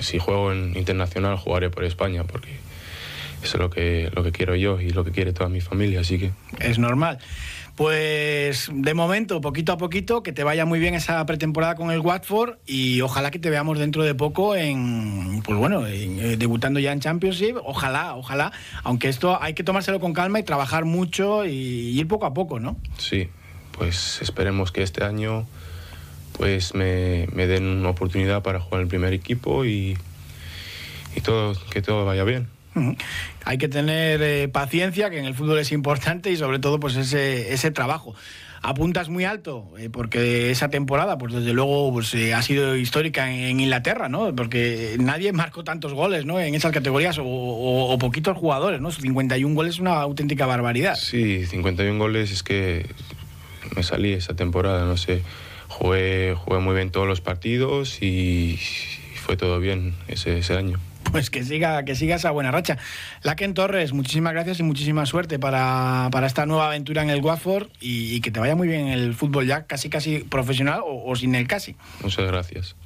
si 0.00 0.18
juego 0.18 0.52
en 0.52 0.76
internacional 0.76 1.36
jugaré 1.36 1.70
por 1.70 1.84
España, 1.84 2.24
porque 2.24 2.50
eso 3.42 3.56
es 3.56 3.60
lo 3.60 3.70
que, 3.70 4.10
lo 4.14 4.22
que 4.22 4.32
quiero 4.32 4.54
yo 4.54 4.80
y 4.80 4.90
lo 4.90 5.04
que 5.04 5.10
quiere 5.10 5.32
toda 5.32 5.48
mi 5.48 5.60
familia, 5.60 6.00
así 6.00 6.18
que... 6.18 6.30
Es 6.60 6.78
normal. 6.78 7.18
Pues 7.76 8.70
de 8.70 8.92
momento, 8.92 9.40
poquito 9.40 9.72
a 9.72 9.78
poquito, 9.78 10.22
que 10.22 10.32
te 10.32 10.44
vaya 10.44 10.66
muy 10.66 10.78
bien 10.78 10.94
esa 10.94 11.24
pretemporada 11.24 11.74
con 11.74 11.90
el 11.90 12.00
Watford 12.00 12.58
y 12.66 13.00
ojalá 13.00 13.30
que 13.30 13.38
te 13.38 13.48
veamos 13.48 13.78
dentro 13.78 14.02
de 14.02 14.14
poco 14.14 14.54
en, 14.54 15.42
pues 15.42 15.58
bueno, 15.58 15.86
eh, 15.86 16.36
debutando 16.36 16.80
ya 16.80 16.92
en 16.92 17.00
Championship. 17.00 17.56
Ojalá, 17.64 18.14
ojalá. 18.14 18.52
Aunque 18.82 19.08
esto 19.08 19.42
hay 19.42 19.54
que 19.54 19.64
tomárselo 19.64 20.00
con 20.00 20.12
calma 20.12 20.38
y 20.38 20.42
trabajar 20.42 20.84
mucho 20.84 21.46
y, 21.46 21.98
ir 21.98 22.06
poco 22.08 22.26
a 22.26 22.34
poco, 22.34 22.60
¿no? 22.60 22.76
Sí, 22.98 23.28
pues 23.78 24.20
esperemos 24.20 24.70
que 24.70 24.82
este 24.82 25.02
año 25.02 25.46
pues 26.36 26.74
me, 26.74 27.26
den 27.26 27.64
una 27.64 27.90
oportunidad 27.90 28.42
para 28.42 28.60
jugar 28.60 28.80
en 28.80 28.82
el 28.82 28.88
primer 28.88 29.14
equipo 29.14 29.64
y, 29.64 29.96
y 31.16 31.20
todo, 31.22 31.54
que 31.70 31.80
todo 31.80 32.04
vaya 32.04 32.24
bien. 32.24 32.51
Hay 33.44 33.58
que 33.58 33.68
tener 33.68 34.22
eh, 34.22 34.48
paciencia, 34.48 35.10
que 35.10 35.18
en 35.18 35.24
el 35.24 35.34
fútbol 35.34 35.58
es 35.58 35.72
importante, 35.72 36.30
y 36.30 36.36
sobre 36.36 36.58
todo 36.58 36.80
pues 36.80 36.96
ese, 36.96 37.52
ese 37.52 37.70
trabajo. 37.70 38.14
Apuntas 38.64 39.08
muy 39.08 39.24
alto, 39.24 39.72
eh, 39.76 39.90
porque 39.90 40.52
esa 40.52 40.68
temporada, 40.68 41.18
pues 41.18 41.32
desde 41.32 41.52
luego, 41.52 41.92
pues, 41.92 42.14
eh, 42.14 42.32
ha 42.32 42.42
sido 42.42 42.76
histórica 42.76 43.28
en, 43.28 43.58
Inglaterra, 43.58 44.08
¿no? 44.08 44.32
Porque 44.36 44.94
nadie 45.00 45.32
marcó 45.32 45.64
tantos 45.64 45.94
goles, 45.94 46.26
¿no? 46.26 46.38
En 46.38 46.54
esas 46.54 46.70
categorías, 46.70 47.18
o, 47.20 47.96
poquitos 47.98 48.36
jugadores, 48.36 48.80
¿no? 48.80 48.92
51 48.92 49.52
goles 49.52 49.74
es 49.74 49.80
una 49.80 49.94
auténtica 49.94 50.46
barbaridad. 50.46 50.94
Sí, 50.94 51.44
51 51.44 51.98
goles 51.98 52.30
es 52.30 52.44
que 52.44 52.86
me 53.74 53.82
salí 53.82 54.12
esa 54.12 54.34
temporada, 54.36 54.86
no 54.86 54.96
sé. 54.96 55.22
Jugué, 55.66 56.36
jugué 56.36 56.60
muy 56.60 56.76
bien 56.76 56.90
todos 56.90 57.08
los 57.08 57.20
partidos 57.20 58.00
y 58.00 58.60
fue 59.16 59.36
todo 59.36 59.58
bien 59.58 59.94
ese, 60.06 60.38
ese 60.38 60.54
año 60.56 60.78
pues 61.12 61.30
que 61.30 61.44
siga, 61.44 61.84
que 61.84 61.94
siga 61.94 62.16
esa 62.16 62.30
buena 62.30 62.50
racha. 62.50 62.78
Laken 63.22 63.54
Torres, 63.54 63.92
muchísimas 63.92 64.32
gracias 64.32 64.58
y 64.60 64.62
muchísima 64.62 65.06
suerte 65.06 65.38
para, 65.38 66.10
esta 66.24 66.46
nueva 66.46 66.66
aventura 66.66 67.02
en 67.02 67.10
el 67.10 67.20
Watford 67.20 67.68
y, 67.80 68.20
que 68.20 68.30
te 68.30 68.40
vaya 68.40 68.56
muy 68.56 68.66
bien 68.66 68.88
el 68.88 69.14
fútbol 69.14 69.46
ya 69.46 69.66
casi 69.66 69.88
casi 69.88 70.20
profesional 70.20 70.80
o, 70.84 71.10
o 71.10 71.14
sin 71.14 71.34
el 71.34 71.46
casi. 71.46 71.76
Muchas 72.02 72.26
gracias. 72.26 72.76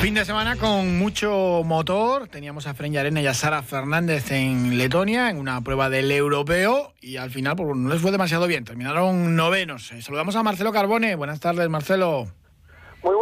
Fin 0.00 0.14
de 0.14 0.24
semana 0.24 0.54
con 0.56 0.98
mucho 0.98 1.62
motor. 1.64 2.28
Teníamos 2.28 2.66
a 2.68 2.74
Fren 2.74 2.96
Arena 2.96 3.20
y 3.20 3.26
a 3.26 3.34
Sara 3.34 3.62
Fernández 3.62 4.30
en 4.30 4.78
Letonia 4.78 5.30
en 5.30 5.38
una 5.38 5.60
prueba 5.62 5.90
del 5.90 6.12
europeo 6.12 6.92
y 7.00 7.16
al 7.16 7.30
final 7.30 7.56
pues, 7.56 7.76
no 7.76 7.88
les 7.88 8.00
fue 8.00 8.12
demasiado 8.12 8.46
bien. 8.46 8.64
Terminaron 8.64 9.34
novenos. 9.34 9.90
Eh, 9.90 10.02
saludamos 10.02 10.36
a 10.36 10.44
Marcelo 10.44 10.70
Carbone. 10.70 11.16
Buenas 11.16 11.40
tardes, 11.40 11.68
Marcelo. 11.68 12.28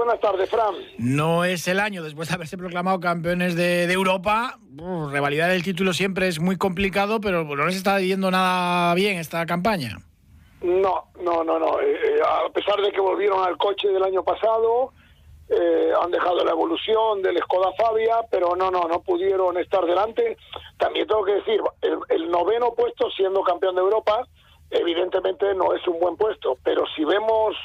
Buenas 0.04 0.20
tardes, 0.20 0.50
Fran. 0.50 0.74
No 0.98 1.44
es 1.46 1.66
el 1.66 1.80
año 1.80 2.02
después 2.02 2.28
de 2.28 2.34
haberse 2.34 2.58
proclamado 2.58 3.00
campeones 3.00 3.56
de, 3.56 3.90
Europa. 3.90 4.58
revalidar 5.10 5.50
el 5.50 5.62
título 5.62 5.94
siempre 5.94 6.28
es 6.28 6.40
muy 6.40 6.58
complicado, 6.58 7.22
pero 7.22 7.42
no 7.42 7.64
les 7.64 7.76
está 7.76 7.98
yendo 8.00 8.30
nada 8.30 8.92
bien 8.92 9.16
esta 9.16 9.46
campaña. 9.46 9.96
No, 10.60 11.06
no, 11.22 11.42
no, 11.42 11.58
no. 11.58 11.80
Eh, 11.80 11.94
eh, 11.94 12.20
a 12.22 12.52
pesar 12.52 12.82
de 12.82 12.92
que 12.92 13.00
volvieron 13.00 13.42
al 13.48 13.56
coche 13.56 13.88
del 13.88 14.02
año 14.02 14.22
pasado, 14.22 14.92
eh, 15.48 15.92
han 15.98 16.10
dejado 16.10 16.44
la 16.44 16.50
evolución 16.50 17.22
del 17.22 17.38
Skoda 17.38 17.72
Fabia, 17.72 18.16
pero 18.30 18.54
no, 18.56 18.70
no, 18.70 18.82
no 18.82 19.00
pudieron 19.00 19.56
estar 19.56 19.86
delante. 19.86 20.36
También 20.76 21.06
tengo 21.06 21.24
que 21.24 21.36
decir, 21.36 21.62
el, 22.10 22.30
noveno 22.30 22.74
puesto 22.74 23.08
siendo 23.12 23.42
campeón 23.42 23.76
de 23.76 23.80
Europa, 23.80 24.28
evidentemente 24.68 25.54
no 25.54 25.72
es 25.72 25.88
un 25.88 25.98
buen 25.98 26.18
puesto, 26.18 26.58
pero 26.62 26.84
si 26.94 27.06
vemos 27.06 27.56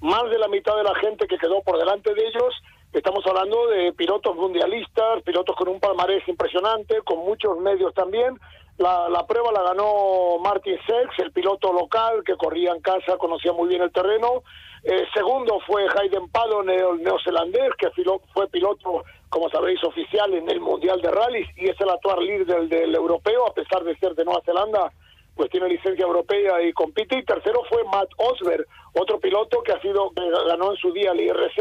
más 0.00 0.30
de 0.30 0.38
la 0.38 0.48
mitad 0.48 0.76
de 0.76 0.84
la 0.84 0.94
gente 0.96 1.26
que 1.26 1.38
quedó 1.38 1.62
por 1.62 1.78
delante 1.78 2.14
de 2.14 2.26
ellos, 2.26 2.54
estamos 2.92 3.26
hablando 3.26 3.66
de 3.68 3.92
pilotos 3.92 4.34
mundialistas, 4.36 5.22
pilotos 5.22 5.56
con 5.56 5.68
un 5.68 5.80
palmarés 5.80 6.26
impresionante, 6.28 7.00
con 7.04 7.18
muchos 7.18 7.58
medios 7.58 7.92
también. 7.94 8.38
La, 8.78 9.08
la 9.08 9.26
prueba 9.26 9.50
la 9.50 9.62
ganó 9.62 10.38
Martin 10.40 10.78
Sex, 10.86 11.18
el 11.18 11.32
piloto 11.32 11.72
local 11.72 12.22
que 12.24 12.36
corría 12.36 12.72
en 12.72 12.80
casa, 12.80 13.16
conocía 13.18 13.52
muy 13.52 13.68
bien 13.68 13.82
el 13.82 13.92
terreno. 13.92 14.42
Eh, 14.84 15.04
segundo 15.12 15.58
fue 15.66 15.86
Hayden 15.88 16.28
Pallon, 16.28 16.70
el 16.70 17.02
neozelandés, 17.02 17.70
que 17.78 17.88
fue 18.32 18.48
piloto, 18.48 19.04
como 19.28 19.50
sabéis, 19.50 19.82
oficial 19.82 20.32
en 20.34 20.48
el 20.48 20.60
Mundial 20.60 21.00
de 21.02 21.10
Rallys 21.10 21.48
y 21.56 21.68
es 21.68 21.80
el 21.80 21.90
actual 21.90 22.24
líder 22.24 22.68
del, 22.68 22.94
europeo, 22.94 23.46
a 23.46 23.54
pesar 23.54 23.82
de 23.84 23.96
ser 23.98 24.14
de 24.14 24.24
Nueva 24.24 24.42
Zelanda, 24.44 24.92
pues 25.38 25.50
tiene 25.50 25.68
licencia 25.68 26.04
europea 26.04 26.60
y 26.60 26.72
compite. 26.72 27.16
Y 27.16 27.24
tercero 27.24 27.62
fue 27.70 27.84
Matt 27.84 28.10
Osberg, 28.16 28.66
otro 28.92 29.20
piloto 29.20 29.62
que 29.62 29.72
ha 29.72 29.80
sido, 29.80 30.10
que 30.10 30.28
ganó 30.46 30.72
en 30.72 30.76
su 30.76 30.92
día 30.92 31.12
el 31.12 31.20
IRC, 31.20 31.56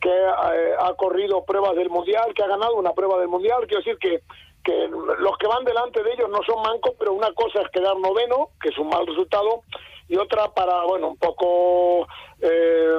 que 0.00 0.08
eh, 0.08 0.74
ha 0.80 0.94
corrido 0.94 1.44
pruebas 1.44 1.76
del 1.76 1.90
Mundial, 1.90 2.32
que 2.34 2.42
ha 2.42 2.48
ganado 2.48 2.74
una 2.74 2.92
prueba 2.94 3.18
del 3.18 3.28
Mundial. 3.28 3.66
Quiero 3.68 3.84
decir 3.84 3.98
que 3.98 4.22
que 4.62 4.88
los 4.88 5.38
que 5.38 5.46
van 5.46 5.64
delante 5.64 6.02
de 6.02 6.12
ellos 6.12 6.28
no 6.28 6.40
son 6.44 6.62
mancos, 6.62 6.92
pero 6.98 7.14
una 7.14 7.32
cosa 7.32 7.62
es 7.62 7.70
quedar 7.70 7.96
noveno, 7.98 8.50
que 8.60 8.68
es 8.68 8.78
un 8.78 8.88
mal 8.88 9.06
resultado, 9.06 9.62
y 10.08 10.16
otra 10.16 10.48
para, 10.48 10.84
bueno, 10.84 11.08
un 11.08 11.16
poco, 11.16 12.06
eh, 12.40 12.98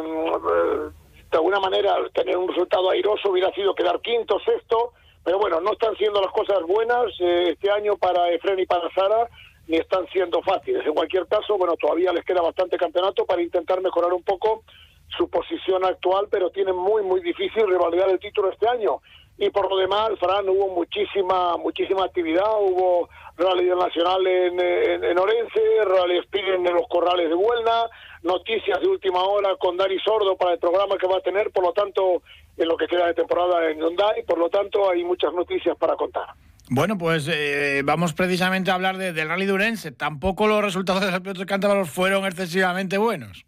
de 1.29 1.37
alguna 1.37 1.59
manera, 1.59 1.95
tener 2.13 2.37
un 2.37 2.47
resultado 2.47 2.89
airoso 2.89 3.29
hubiera 3.29 3.53
sido 3.53 3.75
quedar 3.75 4.01
quinto, 4.01 4.39
sexto, 4.39 4.93
pero 5.23 5.37
bueno, 5.37 5.61
no 5.61 5.73
están 5.73 5.95
siendo 5.97 6.19
las 6.19 6.31
cosas 6.31 6.63
buenas 6.63 7.05
eh, 7.19 7.49
este 7.51 7.69
año 7.69 7.95
para 7.97 8.29
Efren 8.31 8.59
y 8.59 8.65
para 8.65 8.91
Sara, 8.93 9.29
ni 9.71 9.77
están 9.77 10.05
siendo 10.11 10.41
fáciles. 10.41 10.85
En 10.85 10.93
cualquier 10.93 11.25
caso, 11.27 11.57
bueno, 11.57 11.75
todavía 11.77 12.11
les 12.11 12.25
queda 12.25 12.41
bastante 12.41 12.77
campeonato 12.77 13.25
para 13.25 13.41
intentar 13.41 13.81
mejorar 13.81 14.11
un 14.11 14.21
poco 14.21 14.63
su 15.17 15.29
posición 15.29 15.85
actual, 15.85 16.27
pero 16.29 16.49
tienen 16.49 16.75
muy, 16.75 17.03
muy 17.03 17.21
difícil 17.21 17.67
revalidar 17.67 18.09
el 18.09 18.19
título 18.19 18.51
este 18.51 18.67
año 18.67 19.01
y 19.37 19.49
por 19.49 19.69
lo 19.69 19.77
demás, 19.77 20.11
Fran, 20.19 20.47
hubo 20.49 20.67
muchísima 20.67 21.57
muchísima 21.57 22.05
actividad, 22.05 22.51
hubo 22.59 23.09
rally 23.37 23.69
nacional 23.69 24.27
en, 24.27 24.59
en, 24.59 25.17
Orense, 25.17 25.83
rally 25.83 26.19
speed 26.19 26.53
en 26.53 26.63
los 26.65 26.87
corrales 26.87 27.27
de 27.27 27.33
Huelna, 27.33 27.89
noticias 28.21 28.79
de 28.79 28.87
última 28.87 29.23
hora 29.23 29.55
con 29.55 29.77
Dani 29.77 29.97
Sordo 29.99 30.35
para 30.35 30.53
el 30.53 30.59
programa 30.59 30.95
que 30.97 31.07
va 31.07 31.17
a 31.17 31.21
tener, 31.21 31.49
por 31.51 31.63
lo 31.63 31.73
tanto, 31.73 32.21
en 32.55 32.67
lo 32.67 32.77
que 32.77 32.85
queda 32.87 33.07
de 33.07 33.15
temporada 33.15 33.71
en 33.71 33.79
Hyundai, 33.79 34.23
por 34.27 34.37
lo 34.37 34.49
tanto, 34.49 34.91
hay 34.91 35.03
muchas 35.03 35.33
noticias 35.33 35.75
para 35.75 35.95
contar. 35.95 36.27
Bueno, 36.73 36.97
pues 36.97 37.27
eh, 37.27 37.81
vamos 37.83 38.13
precisamente 38.13 38.71
a 38.71 38.75
hablar 38.75 38.95
del 38.95 39.27
rally 39.27 39.45
de 39.45 39.51
Orense. 39.51 39.91
Tampoco 39.91 40.47
los 40.47 40.63
resultados 40.63 41.01
de 41.01 41.11
los 41.11 41.19
pilotos 41.19 41.45
cántabros 41.45 41.89
fueron 41.89 42.23
excesivamente 42.23 42.97
buenos. 42.97 43.45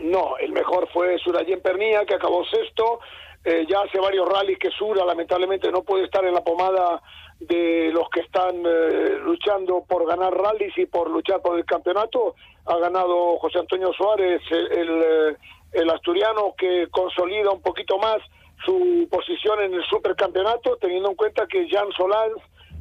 No, 0.00 0.36
el 0.38 0.50
mejor 0.50 0.88
fue 0.92 1.16
Surayen 1.20 1.60
Pernía, 1.60 2.04
que 2.04 2.16
acabó 2.16 2.44
sexto. 2.46 2.98
Eh, 3.44 3.66
ya 3.70 3.82
hace 3.82 4.00
varios 4.00 4.28
rallies 4.28 4.58
que 4.58 4.70
Sura 4.70 5.04
lamentablemente 5.04 5.70
no 5.70 5.84
puede 5.84 6.06
estar 6.06 6.24
en 6.24 6.34
la 6.34 6.42
pomada 6.42 7.00
de 7.38 7.92
los 7.92 8.10
que 8.10 8.22
están 8.22 8.64
eh, 8.66 9.18
luchando 9.22 9.84
por 9.86 10.04
ganar 10.04 10.34
rallies 10.34 10.76
y 10.78 10.86
por 10.86 11.08
luchar 11.08 11.40
por 11.40 11.56
el 11.56 11.64
campeonato. 11.64 12.34
Ha 12.64 12.78
ganado 12.78 13.38
José 13.38 13.60
Antonio 13.60 13.92
Suárez, 13.92 14.42
el, 14.50 15.88
asturiano 15.88 16.52
que 16.58 16.88
consolida 16.90 17.52
un 17.52 17.62
poquito 17.62 17.96
más 17.98 18.18
su 18.64 19.08
posición 19.10 19.60
en 19.60 19.74
el 19.74 19.84
supercampeonato, 19.84 20.76
teniendo 20.76 21.10
en 21.10 21.16
cuenta 21.16 21.46
que 21.46 21.68
Jan 21.68 21.90
Solans, 21.96 22.40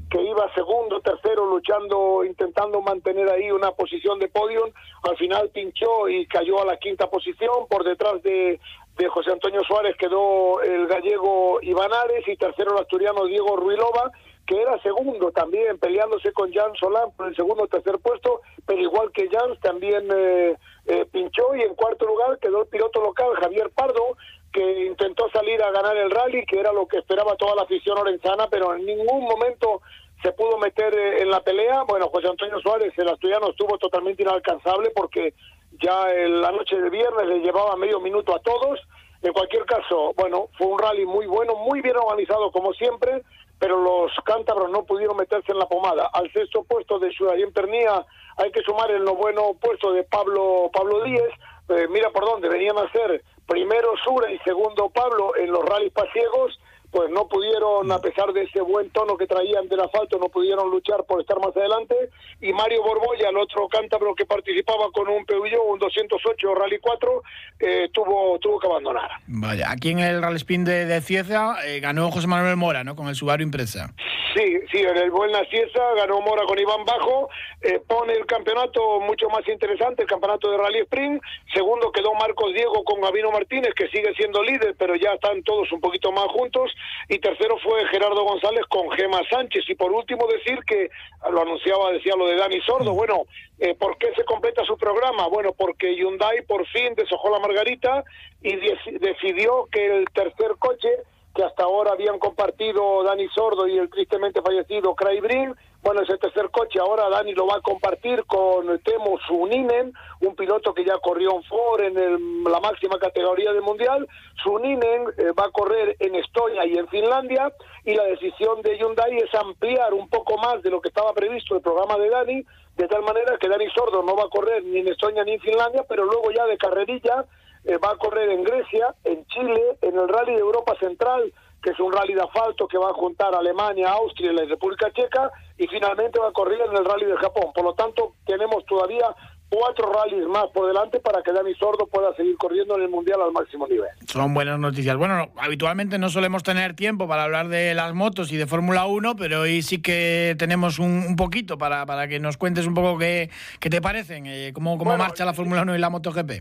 que 0.10 0.22
iba 0.22 0.54
segundo, 0.54 1.00
tercero, 1.00 1.46
luchando, 1.46 2.24
intentando 2.26 2.82
mantener 2.82 3.30
ahí 3.30 3.50
una 3.50 3.72
posición 3.72 4.20
de 4.20 4.28
podium, 4.28 4.70
al 5.04 5.16
final 5.18 5.50
pinchó 5.50 6.10
y 6.10 6.26
cayó 6.28 6.62
a 6.62 6.66
la 6.66 6.78
quinta 6.78 7.10
posición. 7.10 7.68
Por 7.70 7.86
detrás 7.86 8.22
de 8.22 8.60
de 8.98 9.08
José 9.08 9.32
Antonio 9.32 9.64
Suárez 9.64 9.96
quedó 9.98 10.62
el 10.62 10.88
gallego 10.88 11.60
Ivanares 11.62 12.28
y 12.28 12.36
tercero 12.36 12.76
el 12.76 12.82
asturiano 12.82 13.26
Diego 13.26 13.56
Ruilova, 13.56 14.12
que 14.46 14.62
era 14.62 14.82
segundo 14.82 15.32
también, 15.32 15.78
peleándose 15.80 16.32
con 16.34 16.52
Jan 16.52 16.76
Solán 16.76 17.12
por 17.16 17.28
el 17.28 17.36
segundo 17.36 17.64
o 17.64 17.68
tercer 17.68 18.00
puesto, 18.00 18.42
pero 18.66 18.82
igual 18.82 19.12
que 19.12 19.30
Jan 19.30 19.58
también 19.62 20.08
eh, 20.14 20.58
eh, 20.88 21.06
pinchó. 21.12 21.56
Y 21.56 21.62
en 21.62 21.76
cuarto 21.76 22.06
lugar 22.06 22.38
quedó 22.40 22.64
el 22.64 22.68
piloto 22.68 23.02
local 23.02 23.30
Javier 23.40 23.70
Pardo, 23.72 24.18
que 24.52 24.86
intentó 24.86 25.30
salir 25.32 25.62
a 25.64 25.72
ganar 25.72 25.96
el 25.98 26.12
rally, 26.12 26.46
que 26.46 26.60
era 26.60 26.72
lo 26.72 26.88
que 26.88 26.98
esperaba 26.98 27.36
toda 27.36 27.56
la 27.56 27.64
afición 27.64 27.98
orenzana, 27.98 28.48
pero 28.50 28.76
en 28.76 28.86
ningún 28.86 29.24
momento 29.24 29.82
se 30.22 30.32
pudo 30.34 30.58
meter 30.58 30.94
eh, 30.94 31.22
en 31.22 31.30
la 31.30 31.42
pelea. 31.42 31.84
Bueno, 31.84 32.10
José 32.10 32.28
Antonio 32.28 32.60
Suárez, 32.60 32.94
el 32.98 33.10
asturiano, 33.10 33.50
estuvo 33.50 33.78
totalmente 33.78 34.24
inalcanzable 34.24 34.92
porque 34.96 35.34
ya 35.82 36.12
en 36.14 36.42
la 36.42 36.52
noche 36.52 36.80
de 36.80 36.90
viernes 36.90 37.28
le 37.28 37.40
llevaba 37.40 37.76
medio 37.76 38.00
minuto 38.00 38.36
a 38.36 38.40
todos. 38.40 38.80
En 39.22 39.34
cualquier 39.34 39.66
caso, 39.66 40.14
bueno, 40.16 40.48
fue 40.58 40.68
un 40.68 40.80
rally 40.80 41.06
muy 41.06 41.28
bueno, 41.28 41.56
muy 41.56 41.82
bien 41.82 41.96
organizado 41.96 42.52
como 42.52 42.74
siempre, 42.74 43.24
pero 43.60 43.80
los 43.80 44.12
cántabros 44.26 44.72
no 44.72 44.84
pudieron 44.84 45.16
meterse 45.16 45.52
en 45.52 45.60
la 45.60 45.68
pomada. 45.68 46.10
Al 46.14 46.32
sexto 46.34 46.64
puesto 46.64 46.98
de 46.98 47.12
en 47.38 47.54
Pernía 47.54 48.06
hay 48.38 48.52
que 48.52 48.64
sumar 48.64 48.90
el 48.90 49.04
no 49.04 49.16
bueno 49.16 49.54
puesto 49.62 49.94
de 49.94 50.04
Pablo 50.04 50.70
Pablo 50.74 51.04
Díez. 51.04 51.30
Eh, 51.70 51.88
mira 51.90 52.10
por 52.10 52.26
dónde 52.26 52.50
venían 52.50 52.78
a 52.78 52.92
ser 52.92 53.24
primero 53.52 53.90
Sura 53.98 54.32
y 54.32 54.40
segundo 54.40 54.90
Pablo 54.90 55.36
en 55.36 55.52
los 55.52 55.66
rallies 55.66 55.92
pasiegos 55.92 56.58
pues 56.92 57.10
no 57.10 57.28
pudieron, 57.28 57.90
a 57.92 58.00
pesar 58.00 58.34
de 58.34 58.44
ese 58.44 58.62
buen 58.62 58.90
tono 58.90 59.16
que 59.16 59.26
traían 59.26 59.68
del 59.70 59.80
asfalto, 59.80 60.20
no 60.20 60.28
pudieron 60.28 60.70
luchar 60.70 61.06
por 61.06 61.22
estar 61.22 61.40
más 61.40 61.56
adelante. 61.56 61.96
Y 62.42 62.52
Mario 62.52 62.84
Borbolla, 62.84 63.30
el 63.30 63.38
otro 63.38 63.68
cántabro 63.70 64.14
que 64.14 64.26
participaba 64.26 64.92
con 64.92 65.08
un 65.08 65.26
Peugeot, 65.26 65.64
un 65.68 65.80
208 65.80 66.56
Rally 66.56 66.80
4, 66.80 67.24
eh, 67.60 67.90
tuvo, 67.94 68.38
tuvo 68.40 68.60
que 68.60 68.68
abandonar. 68.68 69.10
Vaya, 69.28 69.72
aquí 69.72 69.92
en 69.92 70.00
el 70.00 70.22
Rally 70.22 70.36
Spin 70.38 70.66
de, 70.66 70.86
de 70.86 71.02
Cieza 71.02 71.56
eh, 71.66 71.80
ganó 71.80 72.12
José 72.12 72.28
Manuel 72.28 72.58
Mora, 72.58 72.84
¿no? 72.84 72.96
Con 72.96 73.08
el 73.08 73.16
Subaru 73.16 73.42
Impresa. 73.44 73.94
Sí, 74.36 74.60
sí, 74.72 74.80
en 74.80 74.98
el 74.98 75.12
Buena 75.12 75.44
Cieza 75.50 75.94
ganó 75.98 76.22
Mora 76.22 76.44
con 76.46 76.58
Iván 76.58 76.86
Bajo, 76.86 77.30
eh, 77.62 77.82
pone 77.86 78.14
el 78.14 78.26
campeonato 78.26 79.02
mucho 79.02 79.28
más 79.30 79.46
interesante, 79.48 80.04
el 80.04 80.08
campeonato 80.08 80.50
de 80.50 80.58
Rally 80.58 80.80
Sprint. 80.80 81.22
Segundo 81.54 81.92
quedó 81.92 82.14
Marcos 82.14 82.54
Diego 82.54 82.84
con 82.86 83.02
Gabino 83.02 83.32
Martínez, 83.32 83.74
que 83.76 83.90
sigue 83.90 84.14
siendo 84.16 84.42
líder, 84.42 84.76
pero 84.78 84.96
ya 84.96 85.14
están 85.14 85.44
todos 85.44 85.72
un 85.72 85.82
poquito 85.82 86.12
más 86.14 86.28
juntos 86.28 86.72
y 87.10 87.20
tercero 87.20 87.58
fue 87.64 87.86
Gerardo 87.88 88.24
González 88.24 88.66
con 88.70 88.90
Gema 88.92 89.20
Sánchez 89.30 89.64
y 89.68 89.76
por 89.76 89.92
último 89.92 90.28
decir 90.28 90.60
que 90.66 90.90
lo 91.32 91.42
anunciaba, 91.42 91.92
decía 91.92 92.14
lo 92.18 92.28
de 92.28 92.36
Dani 92.36 92.62
Sordo, 92.62 92.94
bueno, 92.94 93.26
eh, 93.60 93.76
¿por 93.76 93.98
qué 93.98 94.14
se 94.16 94.24
completa 94.24 94.64
su 94.66 94.78
programa? 94.78 95.28
Bueno, 95.28 95.54
porque 95.54 95.96
Hyundai 95.96 96.42
por 96.44 96.66
fin 96.68 96.96
deshojó 96.96 97.30
la 97.30 97.40
margarita 97.40 98.04
y 98.42 98.56
decidió 99.00 99.68
que 99.72 99.86
el 99.86 100.06
tercer 100.14 100.56
coche 100.58 100.90
que 101.36 101.44
hasta 101.44 101.64
ahora 101.64 101.92
habían 101.94 102.20
compartido 102.20 103.04
Dani 103.04 103.28
Sordo 103.30 103.68
y 103.68 103.78
el 103.78 103.90
tristemente 103.90 104.42
fallecido 104.42 104.96
Craig 104.96 105.22
Brin. 105.22 105.56
Bueno, 105.84 106.04
ese 106.04 106.18
tercer 106.20 106.52
coche 106.52 106.80
ahora 106.80 107.10
Dani 107.10 107.34
lo 107.34 107.48
va 107.48 107.56
a 107.56 107.62
compartir 107.62 108.24
con 108.26 108.80
Temo 108.84 109.18
Suninen, 109.28 109.92
un 110.20 110.36
piloto 110.36 110.76
que 110.76 110.86
ya 110.86 111.00
corrió 111.00 111.36
en 111.36 111.44
Ford 111.44 111.82
en 111.82 112.44
la 112.44 112.60
máxima 112.60 113.00
categoría 113.00 113.52
del 113.52 113.64
Mundial. 113.64 114.08
Suninen 114.44 115.08
eh, 115.18 115.32
va 115.38 115.46
a 115.46 115.52
correr 115.52 115.96
en 116.00 116.14
Estonia 116.14 116.68
y 116.68 116.78
en 116.78 116.88
Finlandia 116.88 117.52
y 117.84 117.96
la 117.96 118.04
decisión 118.04 118.62
de 118.62 118.78
Hyundai 118.78 119.18
es 119.18 119.34
ampliar 119.34 119.96
un 119.96 120.08
poco 120.08 120.38
más 120.38 120.62
de 120.62 120.70
lo 120.70 120.82
que 120.82 120.90
estaba 120.90 121.14
previsto 121.14 121.56
el 121.56 121.62
programa 121.62 121.98
de 121.98 122.10
Dani, 122.10 122.46
de 122.78 122.88
tal 122.88 123.02
manera 123.02 123.38
que 123.40 123.50
Dani 123.50 123.68
Sordo 123.72 124.04
no 124.04 124.16
va 124.16 124.26
a 124.26 124.30
correr 124.30 124.64
ni 124.64 124.82
en 124.82 124.88
Estonia 124.88 125.24
ni 125.24 125.34
en 125.34 125.42
Finlandia, 125.42 125.84
pero 125.90 126.06
luego 126.06 126.30
ya 126.30 126.46
de 126.46 126.60
carrerilla 126.60 127.26
eh, 127.66 127.78
va 127.78 127.92
a 127.92 127.98
correr 127.98 128.30
en 128.30 128.44
Grecia, 128.44 128.94
en 129.04 129.26
Chile, 129.26 129.78
en 129.82 129.98
el 129.98 130.08
Rally 130.08 130.34
de 130.34 130.42
Europa 130.42 130.76
Central, 130.80 131.34
que 131.62 131.72
es 131.72 131.80
un 131.80 131.92
rally 131.92 132.14
de 132.14 132.22
asfalto 132.22 132.68
que 132.68 132.78
va 132.78 132.90
a 132.90 132.94
juntar 132.94 133.34
Alemania, 133.36 133.92
Austria 133.92 134.32
y 134.32 134.36
la 134.36 134.46
República 134.46 134.92
Checa, 134.92 135.32
y 135.58 135.68
finalmente 135.68 136.20
va 136.20 136.30
a 136.30 136.34
correr 136.34 136.60
en 136.62 136.76
el 136.76 136.86
Rally 136.86 137.06
de 137.06 137.18
Japón. 137.18 137.52
Por 137.54 137.64
lo 137.64 137.74
tanto, 137.74 138.14
tenemos 138.26 138.66
todavía 138.66 139.16
cuatro 139.52 139.92
rallies 139.92 140.26
más 140.28 140.46
por 140.54 140.66
delante 140.66 141.02
para 141.02 141.22
que 141.22 141.34
Dani 141.34 141.54
Sordo 141.56 141.86
pueda 141.86 142.16
seguir 142.16 142.38
corriendo 142.38 142.78
en 142.78 142.84
el 142.84 142.90
Mundial 142.90 143.22
al 143.22 143.34
máximo 143.34 143.68
nivel. 143.68 143.90
Son 144.08 144.34
buenas 144.34 144.58
noticias. 144.58 144.96
Bueno, 144.96 145.28
habitualmente 145.38 146.00
no 146.00 146.10
solemos 146.10 146.42
tener 146.42 146.74
tiempo 146.74 147.08
para 147.08 147.26
hablar 147.26 147.50
de 147.50 147.74
las 147.74 147.94
motos 147.94 148.32
y 148.32 148.38
de 148.38 148.48
Fórmula 148.48 148.86
1, 148.86 149.16
pero 149.18 149.42
hoy 149.42 149.62
sí 149.62 149.82
que 149.82 150.36
tenemos 150.40 150.80
un, 150.80 151.16
poquito 151.18 151.58
para, 151.58 151.86
para 151.86 152.08
que 152.08 152.20
nos 152.20 152.38
cuentes 152.38 152.66
un 152.66 152.74
poco 152.74 152.98
qué, 152.98 153.30
qué 153.60 153.70
te 153.70 153.82
parecen, 153.82 154.26
eh, 154.26 154.52
cómo, 154.54 154.78
cómo 154.78 154.98
marcha 154.98 155.26
la 155.26 155.34
Fórmula 155.34 155.64
1 155.64 155.76
y 155.76 155.80
la 155.80 155.90
MotoGP. 155.90 156.32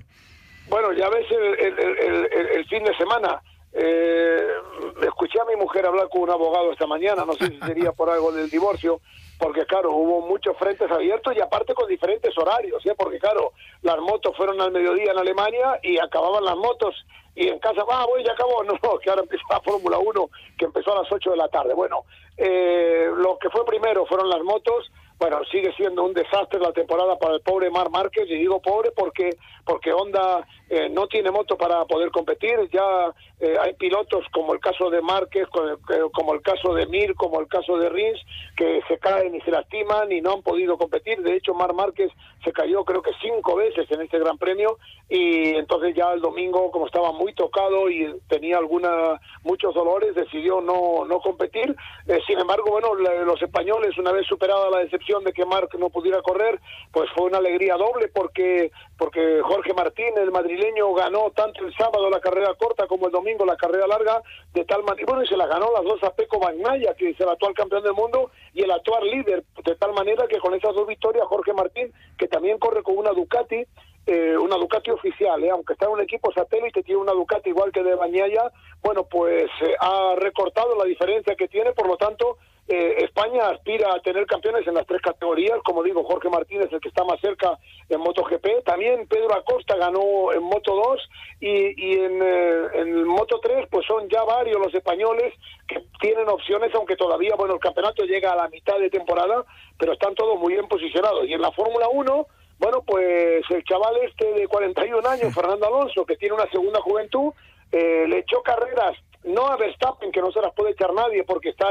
Bueno, 0.71 0.93
ya 0.93 1.09
ves 1.11 1.27
el, 1.31 2.65
fin 2.67 2.85
de 2.85 2.97
semana. 2.97 3.43
Eh, 3.73 4.49
escuché 5.03 5.41
a 5.41 5.45
mi 5.45 5.57
mujer 5.57 5.87
hablar 5.87 6.09
con 6.09 6.23
un 6.23 6.31
abogado 6.31 6.73
esta 6.73 6.87
mañana, 6.87 7.25
no 7.25 7.35
sé 7.35 7.47
si 7.47 7.59
sería 7.61 7.93
por 7.93 8.11
algo 8.11 8.33
del 8.33 8.51
divorcio, 8.51 9.01
porque 9.39 9.65
claro, 9.65 9.93
hubo 9.93 10.27
muchos 10.27 10.57
frentes 10.57 10.91
abiertos 10.91 11.35
y 11.37 11.41
aparte 11.41 11.73
con 11.75 11.89
diferentes 11.89 12.37
horarios, 12.37 12.85
¿eh? 12.85 12.95
porque 12.97 13.19
claro, 13.19 13.53
las 13.83 13.99
motos 13.99 14.37
fueron 14.37 14.61
al 14.61 14.73
mediodía 14.73 15.13
en 15.13 15.19
Alemania 15.19 15.79
y 15.83 15.99
acababan 15.99 16.45
las 16.45 16.57
motos 16.57 16.95
y 17.35 17.49
en 17.49 17.59
casa, 17.59 17.83
ah, 17.91 18.05
voy, 18.07 18.25
ya 18.25 18.33
acabó, 18.33 18.63
no, 18.65 18.99
que 18.99 19.11
ahora 19.11 19.23
empieza 19.23 19.45
la 19.51 19.61
Fórmula 19.61 19.99
1 19.99 20.31
que 20.59 20.65
empezó 20.67 20.93
a 20.93 21.03
las 21.03 21.13
8 21.13 21.31
de 21.31 21.37
la 21.37 21.49
tarde. 21.49 21.75
Bueno, 21.75 22.05
eh, 22.37 23.09
lo 23.17 23.39
que 23.39 23.51
fue 23.51 23.65
primero 23.65 24.05
fueron 24.07 24.29
las 24.29 24.43
motos, 24.43 24.91
bueno, 25.19 25.39
sigue 25.51 25.73
siendo 25.75 26.05
un 26.05 26.15
desastre 26.15 26.59
la 26.59 26.73
temporada 26.73 27.19
para 27.19 27.35
el 27.35 27.43
pobre 27.43 27.71
Mar 27.71 27.91
Márquez, 27.91 28.25
y 28.29 28.35
digo 28.35 28.61
pobre 28.61 28.91
porque 28.91 29.37
porque 29.65 29.93
Honda 29.93 30.47
eh, 30.69 30.89
no 30.89 31.07
tiene 31.07 31.31
moto 31.31 31.57
para 31.57 31.85
poder 31.85 32.11
competir, 32.11 32.69
ya 32.73 33.15
eh, 33.41 33.57
hay 33.59 33.73
pilotos 33.73 34.27
como 34.33 34.53
el 34.53 34.61
caso 34.61 34.91
de 34.91 35.01
Márquez, 35.01 35.49
como 35.49 36.35
el 36.35 36.43
caso 36.43 36.75
de 36.75 36.87
Mir, 36.87 37.15
como 37.15 37.41
el 37.41 37.49
caso 37.49 37.79
de 37.79 37.89
Rins, 37.89 38.21
que 38.55 38.83
se 38.87 38.99
caen 38.99 39.35
y 39.35 39.41
se 39.41 39.51
lastiman 39.51 40.13
y 40.13 40.21
no 40.21 40.35
han 40.35 40.43
podido 40.43 40.77
competir, 40.77 41.23
de 41.23 41.37
hecho 41.37 41.55
Mar 41.55 41.73
Márquez 41.73 42.11
se 42.45 42.53
cayó 42.53 42.85
creo 42.85 43.01
que 43.01 43.13
cinco 43.23 43.57
veces 43.57 43.91
en 43.91 44.03
este 44.03 44.19
Gran 44.19 44.37
Premio 44.37 44.77
y 45.09 45.55
entonces 45.57 45.95
ya 45.95 46.13
el 46.13 46.21
domingo 46.21 46.71
como 46.71 46.87
estaba 46.87 47.13
muy 47.13 47.33
tocado 47.35 47.89
y 47.89 48.15
tenía 48.29 48.59
alguna 48.59 49.19
muchos 49.43 49.75
dolores 49.75 50.15
decidió 50.15 50.61
no 50.61 51.07
no 51.07 51.21
competir, 51.21 51.75
eh, 52.09 52.19
sin 52.27 52.39
embargo 52.39 52.71
bueno 52.71 52.95
los 52.95 53.41
españoles 53.41 53.97
una 53.97 54.13
vez 54.13 54.27
superada 54.27 54.69
la 54.69 54.81
decepción 54.81 55.25
de 55.25 55.33
que 55.33 55.47
Marc 55.47 55.75
no 55.77 55.89
pudiera 55.89 56.21
correr, 56.21 56.61
pues 56.93 57.09
fue 57.15 57.25
una 57.25 57.39
alegría 57.39 57.77
doble 57.77 58.09
porque 58.09 58.71
porque 58.99 59.41
Jorge 59.43 59.73
Martín, 59.73 60.13
el 60.19 60.31
madrileño, 60.31 60.93
ganó 60.93 61.31
tanto 61.31 61.65
el 61.65 61.75
sábado 61.75 62.11
la 62.11 62.21
carrera 62.21 62.53
corta 62.55 62.87
como 62.87 63.07
el 63.07 63.13
domingo 63.13 63.30
la 63.39 63.57
carrera 63.57 63.87
larga, 63.87 64.23
de 64.53 64.65
tal 64.65 64.83
manera, 64.83 65.07
bueno, 65.07 65.23
y 65.23 65.27
se 65.27 65.37
la 65.37 65.47
ganó 65.47 65.73
las 65.73 65.85
dos 65.85 66.03
a 66.03 66.15
Peco 66.15 66.39
Bagnaya, 66.39 66.95
que 66.95 67.11
es 67.11 67.21
el 67.21 67.29
actual 67.29 67.55
campeón 67.55 67.83
del 67.83 67.95
mundo, 67.95 68.31
y 68.53 68.63
el 68.63 68.71
actual 68.71 69.09
líder, 69.11 69.45
de 69.65 69.77
tal 69.77 69.93
manera 69.93 70.27
que 70.27 70.39
con 70.39 70.55
esas 70.55 70.75
dos 70.75 70.87
victorias 70.87 71.27
Jorge 71.27 71.53
Martín, 71.53 71.93
que 72.19 72.29
también 72.29 72.59
corre 72.59 72.83
con 72.83 72.97
una 72.97 73.11
Ducati, 73.11 73.65
eh, 74.07 74.37
una 74.37 74.57
Ducati 74.57 74.91
oficial, 74.91 75.43
eh, 75.45 75.51
aunque 75.51 75.75
está 75.75 75.87
en 75.87 75.93
un 75.93 76.01
equipo 76.01 76.33
satélite, 76.33 76.83
tiene 76.83 77.01
una 77.01 77.13
Ducati 77.13 77.51
igual 77.51 77.71
que 77.71 77.83
de 77.83 77.95
Bañaya, 77.95 78.51
bueno, 78.83 79.05
pues 79.05 79.51
eh, 79.61 79.75
ha 79.79 80.15
recortado 80.17 80.75
la 80.77 80.85
diferencia 80.85 81.37
que 81.37 81.49
tiene, 81.49 81.73
por 81.73 81.87
lo 81.87 81.97
tanto, 81.97 82.39
eh, 82.69 83.05
España 83.05 83.49
aspira 83.49 83.93
a 83.93 84.01
tener 84.01 84.27
campeones 84.27 84.67
en 84.67 84.75
las 84.75 84.87
tres 84.87 85.03
categorías, 85.03 85.59
como 85.65 85.83
digo, 85.83 86.05
Jorge 86.05 86.29
Martínez, 86.29 86.69
el 86.71 86.81
que 86.81 86.89
está 86.89 87.05
más 87.05 87.21
cerca 87.21 87.59
en 87.89 88.01
MotoGP, 88.01 88.65
también 88.65 89.09
Pedro 89.09 89.35
Acosta 89.35 89.77
ganó 89.77 90.33
en 90.33 90.43
Moto 90.43 90.77
2 90.77 91.11
y, 91.41 91.95
en, 91.99 92.23
eh, 92.23 92.63
en 92.75 93.05
Moto 93.05 93.41
3 93.43 93.67
pues 93.71 93.85
son 93.87 94.09
ya 94.09 94.23
varios 94.23 94.61
los 94.61 94.73
españoles 94.73 95.35
que 95.67 95.83
tienen 96.01 96.29
opciones, 96.29 96.73
aunque 96.75 96.97
todavía, 96.97 97.35
bueno, 97.37 97.55
el 97.55 97.61
campeonato 97.61 98.05
llega 98.05 98.33
a 98.33 98.37
la 98.37 98.49
mitad 98.49 98.79
de 98.79 98.91
temporada, 98.91 99.45
pero 99.77 99.95
están 99.95 100.15
todos 100.15 100.39
muy 100.39 100.53
bien 100.53 100.69
posicionados. 100.69 101.27
Y 101.27 101.33
en 101.33 101.41
la 101.41 101.51
Fórmula 101.53 101.89
1, 101.89 102.27
bueno, 102.61 102.83
pues 102.87 103.43
el 103.51 103.65
chaval 103.65 103.97
este 104.05 104.33
de 104.33 104.47
41 104.47 105.09
años, 105.09 105.35
Fernando 105.35 105.67
Alonso, 105.67 106.05
que 106.05 106.17
tiene 106.17 106.35
una 106.35 106.49
segunda 106.51 106.81
juventud, 106.81 107.33
eh, 107.73 108.07
le 108.07 108.19
echó 108.19 108.43
carreras 108.43 108.97
no 109.25 109.47
a 109.47 109.57
Verstappen, 109.57 110.11
que 110.13 110.21
no 110.21 110.33
se 110.33 110.41
las 110.41 110.53
puede 110.55 110.73
echar 110.73 110.93
nadie 110.95 111.25
porque 111.25 111.51
está 111.51 111.71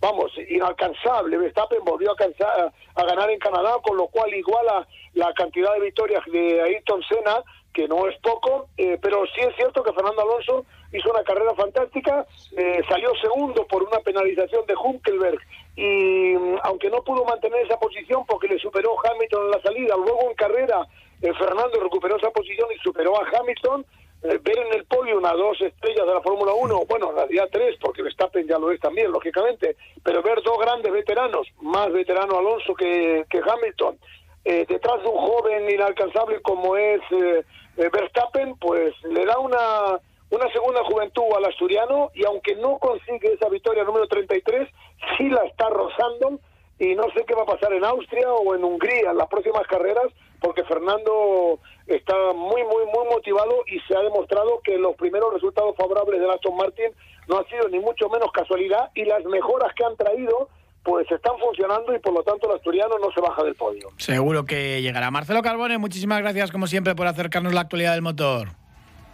vamos, 0.00 0.32
inalcanzable. 0.48 1.38
Verstappen 1.38 1.84
volvió 1.84 2.12
a, 2.12 3.00
a 3.00 3.04
ganar 3.04 3.30
en 3.30 3.38
Canadá, 3.38 3.76
con 3.82 3.96
lo 3.96 4.08
cual 4.08 4.34
iguala 4.34 4.86
la 5.14 5.32
cantidad 5.34 5.72
de 5.74 5.80
victorias 5.80 6.24
de 6.26 6.60
Ayrton 6.62 7.02
Senna, 7.04 7.42
que 7.76 7.86
no 7.86 8.08
es 8.08 8.18
poco, 8.20 8.68
eh, 8.78 8.98
pero 9.02 9.24
sí 9.26 9.42
es 9.42 9.54
cierto 9.54 9.82
que 9.82 9.92
Fernando 9.92 10.22
Alonso 10.22 10.64
hizo 10.94 11.10
una 11.10 11.22
carrera 11.22 11.54
fantástica, 11.54 12.26
eh, 12.56 12.82
salió 12.88 13.14
segundo 13.20 13.66
por 13.66 13.82
una 13.82 13.98
penalización 13.98 14.64
de 14.66 14.74
Hunkelberg 14.74 15.38
y 15.76 16.34
aunque 16.62 16.88
no 16.88 17.04
pudo 17.04 17.26
mantener 17.26 17.66
esa 17.66 17.78
posición 17.78 18.24
porque 18.24 18.48
le 18.48 18.58
superó 18.58 18.96
Hamilton 19.04 19.44
en 19.44 19.50
la 19.50 19.60
salida, 19.60 19.94
luego 19.94 20.30
en 20.30 20.34
carrera 20.36 20.86
eh, 21.20 21.32
Fernando 21.34 21.78
recuperó 21.80 22.16
esa 22.16 22.30
posición 22.30 22.66
y 22.74 22.78
superó 22.78 23.14
a 23.20 23.28
Hamilton, 23.28 23.84
ver 24.26 24.58
en 24.58 24.74
el 24.74 24.84
podio 24.84 25.18
una 25.18 25.32
dos 25.32 25.60
estrellas 25.60 26.06
de 26.06 26.14
la 26.14 26.20
Fórmula 26.20 26.52
1, 26.54 26.84
bueno, 26.88 27.10
en 27.10 27.16
realidad 27.16 27.48
tres, 27.50 27.76
porque 27.80 28.02
Verstappen 28.02 28.46
ya 28.46 28.58
lo 28.58 28.70
es 28.70 28.80
también, 28.80 29.10
lógicamente, 29.12 29.76
pero 30.02 30.22
ver 30.22 30.42
dos 30.42 30.58
grandes 30.58 30.92
veteranos, 30.92 31.46
más 31.60 31.92
veterano 31.92 32.38
Alonso 32.38 32.74
que, 32.74 33.24
que 33.30 33.38
Hamilton, 33.38 33.98
eh, 34.44 34.64
detrás 34.68 35.02
de 35.02 35.08
un 35.08 35.18
joven 35.18 35.70
inalcanzable 35.70 36.40
como 36.42 36.76
es 36.76 37.00
eh, 37.10 37.44
Verstappen, 37.76 38.56
pues 38.56 38.94
le 39.04 39.24
da 39.24 39.38
una, 39.38 40.00
una 40.30 40.52
segunda 40.52 40.84
juventud 40.84 41.24
al 41.36 41.44
asturiano 41.44 42.10
y 42.14 42.24
aunque 42.24 42.54
no 42.56 42.78
consigue 42.78 43.32
esa 43.32 43.48
victoria 43.48 43.84
número 43.84 44.06
33, 44.06 44.68
sí 45.16 45.28
la 45.28 45.44
está 45.44 45.68
rozando 45.68 46.38
y 46.78 46.94
no 46.94 47.04
sé 47.14 47.24
qué 47.26 47.34
va 47.34 47.42
a 47.42 47.46
pasar 47.46 47.72
en 47.72 47.84
Austria 47.84 48.32
o 48.32 48.54
en 48.54 48.64
Hungría 48.64 49.10
en 49.10 49.18
las 49.18 49.28
próximas 49.28 49.66
carreras, 49.66 50.06
porque 50.40 50.64
Fernando 50.64 51.58
está 51.86 52.14
muy, 52.34 52.62
muy, 52.64 52.84
muy 52.86 53.06
motivado 53.10 53.62
y 53.66 53.78
se 53.80 53.96
ha 53.96 54.00
demostrado 54.00 54.60
que 54.64 54.78
los 54.78 54.96
primeros 54.96 55.32
resultados 55.32 55.76
favorables 55.76 56.20
de 56.20 56.30
Aston 56.30 56.56
Martin 56.56 56.90
no 57.28 57.38
han 57.38 57.46
sido 57.46 57.68
ni 57.68 57.78
mucho 57.78 58.08
menos 58.08 58.30
casualidad 58.32 58.90
y 58.94 59.04
las 59.04 59.24
mejoras 59.24 59.72
que 59.74 59.84
han 59.84 59.96
traído 59.96 60.48
pues 60.82 61.10
están 61.10 61.36
funcionando 61.38 61.94
y 61.94 61.98
por 61.98 62.14
lo 62.14 62.22
tanto 62.22 62.48
el 62.48 62.56
asturiano 62.56 62.96
no 63.00 63.10
se 63.10 63.20
baja 63.20 63.42
del 63.42 63.56
podio. 63.56 63.88
Seguro 63.96 64.44
que 64.44 64.80
llegará. 64.82 65.10
Marcelo 65.10 65.42
Carbone, 65.42 65.78
muchísimas 65.78 66.20
gracias 66.20 66.52
como 66.52 66.68
siempre 66.68 66.94
por 66.94 67.08
acercarnos 67.08 67.52
la 67.52 67.62
actualidad 67.62 67.94
del 67.94 68.02
motor. 68.02 68.48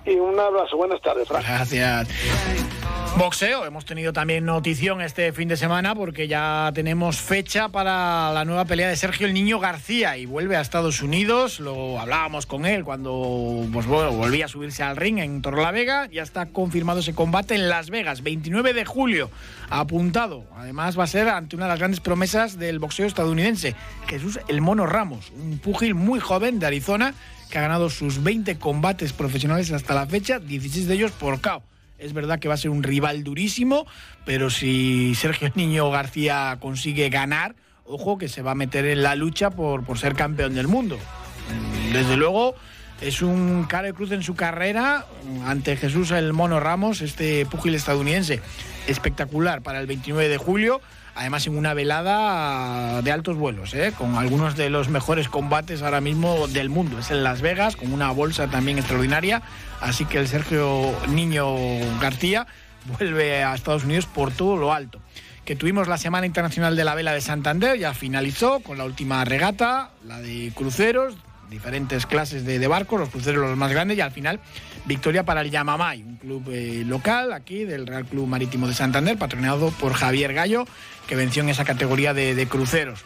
Y 0.04 0.14
un 0.16 0.38
abrazo, 0.38 0.76
buenas 0.76 1.00
tardes. 1.00 1.28
Gracias. 1.28 2.08
Boxeo, 3.18 3.66
hemos 3.66 3.84
tenido 3.84 4.14
también 4.14 4.46
notición 4.46 5.02
este 5.02 5.32
fin 5.32 5.46
de 5.46 5.58
semana 5.58 5.94
porque 5.94 6.28
ya 6.28 6.72
tenemos 6.74 7.20
fecha 7.20 7.68
para 7.68 8.32
la 8.32 8.46
nueva 8.46 8.64
pelea 8.64 8.88
de 8.88 8.96
Sergio 8.96 9.26
el 9.26 9.34
Niño 9.34 9.60
García 9.60 10.16
y 10.16 10.24
vuelve 10.24 10.56
a 10.56 10.62
Estados 10.62 11.02
Unidos. 11.02 11.60
Lo 11.60 12.00
hablábamos 12.00 12.46
con 12.46 12.64
él 12.64 12.84
cuando 12.84 13.66
pues, 13.70 13.86
volvía 13.86 14.46
a 14.46 14.48
subirse 14.48 14.82
al 14.82 14.96
ring 14.96 15.18
en 15.18 15.42
Torrelavega. 15.42 16.06
Ya 16.06 16.22
está 16.22 16.46
confirmado 16.46 17.00
ese 17.00 17.14
combate 17.14 17.54
en 17.54 17.68
Las 17.68 17.90
Vegas, 17.90 18.22
29 18.22 18.72
de 18.72 18.84
julio, 18.86 19.30
apuntado. 19.68 20.44
Además 20.56 20.98
va 20.98 21.04
a 21.04 21.08
ser 21.08 21.28
ante 21.28 21.54
una 21.54 21.66
de 21.66 21.70
las 21.72 21.78
grandes 21.78 22.00
promesas 22.00 22.58
del 22.58 22.78
boxeo 22.78 23.06
estadounidense, 23.06 23.76
Jesús 24.08 24.40
El 24.48 24.62
Mono 24.62 24.86
Ramos, 24.86 25.30
un 25.32 25.58
púgil 25.58 25.94
muy 25.94 26.18
joven 26.18 26.58
de 26.58 26.66
Arizona 26.66 27.14
que 27.52 27.58
ha 27.58 27.62
ganado 27.62 27.90
sus 27.90 28.22
20 28.22 28.56
combates 28.56 29.12
profesionales 29.12 29.70
hasta 29.72 29.94
la 29.94 30.06
fecha, 30.06 30.38
16 30.38 30.88
de 30.88 30.94
ellos 30.94 31.10
por 31.12 31.42
KO. 31.42 31.62
Es 31.98 32.14
verdad 32.14 32.38
que 32.38 32.48
va 32.48 32.54
a 32.54 32.56
ser 32.56 32.70
un 32.70 32.82
rival 32.82 33.24
durísimo, 33.24 33.86
pero 34.24 34.48
si 34.48 35.14
Sergio 35.14 35.52
Niño 35.54 35.90
García 35.90 36.56
consigue 36.60 37.10
ganar, 37.10 37.54
ojo 37.84 38.16
que 38.16 38.28
se 38.28 38.40
va 38.40 38.52
a 38.52 38.54
meter 38.54 38.86
en 38.86 39.02
la 39.02 39.16
lucha 39.16 39.50
por, 39.50 39.84
por 39.84 39.98
ser 39.98 40.14
campeón 40.14 40.54
del 40.54 40.66
mundo. 40.66 40.98
Desde 41.92 42.16
luego, 42.16 42.54
es 43.02 43.20
un 43.20 43.64
cara 43.64 43.88
de 43.88 43.92
cruz 43.92 44.12
en 44.12 44.22
su 44.22 44.34
carrera 44.34 45.04
ante 45.44 45.76
Jesús 45.76 46.10
el 46.10 46.32
Mono 46.32 46.58
Ramos, 46.58 47.02
este 47.02 47.44
púgil 47.44 47.74
estadounidense. 47.74 48.40
Espectacular 48.86 49.60
para 49.60 49.78
el 49.78 49.86
29 49.86 50.30
de 50.30 50.38
julio 50.38 50.80
además 51.14 51.46
en 51.46 51.56
una 51.56 51.74
velada 51.74 53.02
de 53.02 53.12
altos 53.12 53.36
vuelos, 53.36 53.74
¿eh? 53.74 53.92
con 53.96 54.16
algunos 54.16 54.56
de 54.56 54.70
los 54.70 54.88
mejores 54.88 55.28
combates 55.28 55.82
ahora 55.82 56.00
mismo 56.00 56.48
del 56.48 56.70
mundo. 56.70 56.98
Es 56.98 57.10
en 57.10 57.22
Las 57.22 57.40
Vegas, 57.40 57.76
con 57.76 57.92
una 57.92 58.10
bolsa 58.10 58.48
también 58.48 58.78
extraordinaria, 58.78 59.42
así 59.80 60.04
que 60.04 60.18
el 60.18 60.28
Sergio 60.28 60.94
Niño 61.08 61.54
García 62.00 62.46
vuelve 62.98 63.44
a 63.44 63.54
Estados 63.54 63.84
Unidos 63.84 64.06
por 64.06 64.32
todo 64.32 64.56
lo 64.56 64.72
alto. 64.72 65.00
Que 65.44 65.56
tuvimos 65.56 65.88
la 65.88 65.98
Semana 65.98 66.26
Internacional 66.26 66.76
de 66.76 66.84
la 66.84 66.94
Vela 66.94 67.12
de 67.12 67.20
Santander, 67.20 67.78
ya 67.78 67.94
finalizó 67.94 68.60
con 68.60 68.78
la 68.78 68.84
última 68.84 69.24
regata, 69.24 69.90
la 70.06 70.20
de 70.20 70.52
cruceros, 70.54 71.16
diferentes 71.50 72.06
clases 72.06 72.44
de, 72.44 72.66
barcos, 72.66 72.98
los 72.98 73.10
cruceros 73.10 73.48
los 73.48 73.56
más 73.56 73.70
grandes 73.70 73.98
y 73.98 74.00
al 74.00 74.12
final 74.12 74.40
victoria 74.84 75.24
para 75.24 75.42
el 75.42 75.50
Yamamay, 75.50 76.02
un 76.02 76.16
club 76.16 76.48
eh, 76.50 76.82
local 76.86 77.32
aquí 77.32 77.64
del 77.64 77.86
Real 77.86 78.04
Club 78.04 78.26
Marítimo 78.26 78.66
de 78.66 78.74
Santander, 78.74 79.16
patrocinado 79.16 79.70
por 79.70 79.92
Javier 79.94 80.34
Gallo, 80.34 80.64
que 81.06 81.16
venció 81.16 81.42
en 81.42 81.48
esa 81.48 81.64
categoría 81.64 82.14
de, 82.14 82.46
cruceros. 82.46 83.04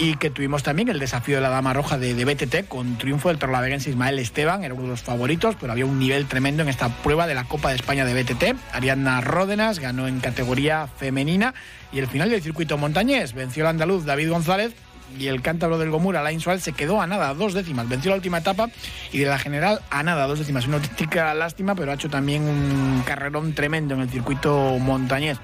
Y 0.00 0.14
que 0.16 0.30
tuvimos 0.30 0.62
también 0.62 0.88
el 0.88 1.00
desafío 1.00 1.36
de 1.36 1.42
la 1.42 1.48
Dama 1.48 1.72
Roja 1.72 1.98
de, 1.98 2.24
BTT 2.24 2.68
con 2.68 2.98
triunfo 2.98 3.28
del 3.28 3.38
torlaveguense 3.38 3.90
Ismael 3.90 4.18
Esteban, 4.20 4.62
era 4.62 4.74
uno 4.74 4.84
de 4.84 4.90
los 4.90 5.02
favoritos, 5.02 5.56
pero 5.60 5.72
había 5.72 5.86
un 5.86 5.98
nivel 5.98 6.26
tremendo 6.26 6.62
en 6.62 6.68
esta 6.68 6.88
prueba 6.88 7.26
de 7.26 7.34
la 7.34 7.44
Copa 7.44 7.70
de 7.70 7.76
España 7.76 8.04
de 8.04 8.22
BTT. 8.22 8.56
Ariadna 8.72 9.20
Ródenas 9.20 9.80
ganó 9.80 10.06
en 10.06 10.20
categoría 10.20 10.86
femenina 10.86 11.52
y 11.92 11.98
el 11.98 12.06
final 12.06 12.30
del 12.30 12.42
circuito 12.42 12.78
montañés 12.78 13.32
venció 13.32 13.64
el 13.64 13.70
andaluz 13.70 14.04
David 14.04 14.30
González 14.30 14.72
y 15.18 15.28
el 15.28 15.42
cántabro 15.42 15.78
del 15.78 15.90
Gomura, 15.90 16.20
Alain 16.20 16.40
Suárez, 16.40 16.62
se 16.62 16.72
quedó 16.72 17.00
a 17.00 17.06
nada, 17.06 17.32
dos 17.34 17.54
décimas. 17.54 17.88
Venció 17.88 18.10
la 18.10 18.16
última 18.16 18.38
etapa 18.38 18.68
y 19.12 19.18
de 19.18 19.26
la 19.26 19.38
general 19.38 19.80
a 19.90 20.02
nada, 20.02 20.26
dos 20.26 20.38
décimas. 20.38 20.66
Una 20.66 20.76
auténtica 20.76 21.32
lástima, 21.34 21.74
pero 21.74 21.90
ha 21.90 21.94
hecho 21.94 22.10
también 22.10 22.42
un 22.42 23.02
carrerón 23.04 23.54
tremendo 23.54 23.94
en 23.94 24.00
el 24.00 24.10
circuito 24.10 24.78
montañés. 24.78 25.38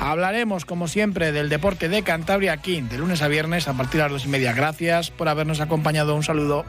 Hablaremos, 0.00 0.64
como 0.64 0.88
siempre, 0.88 1.32
del 1.32 1.48
deporte 1.48 1.88
de 1.88 2.02
Cantabria 2.02 2.52
aquí, 2.52 2.80
de 2.80 2.98
lunes 2.98 3.22
a 3.22 3.28
viernes, 3.28 3.68
a 3.68 3.74
partir 3.74 3.98
de 3.98 4.04
las 4.04 4.12
dos 4.12 4.24
y 4.24 4.28
media. 4.28 4.52
Gracias 4.52 5.10
por 5.10 5.28
habernos 5.28 5.60
acompañado. 5.60 6.14
Un 6.14 6.22
saludo. 6.22 6.64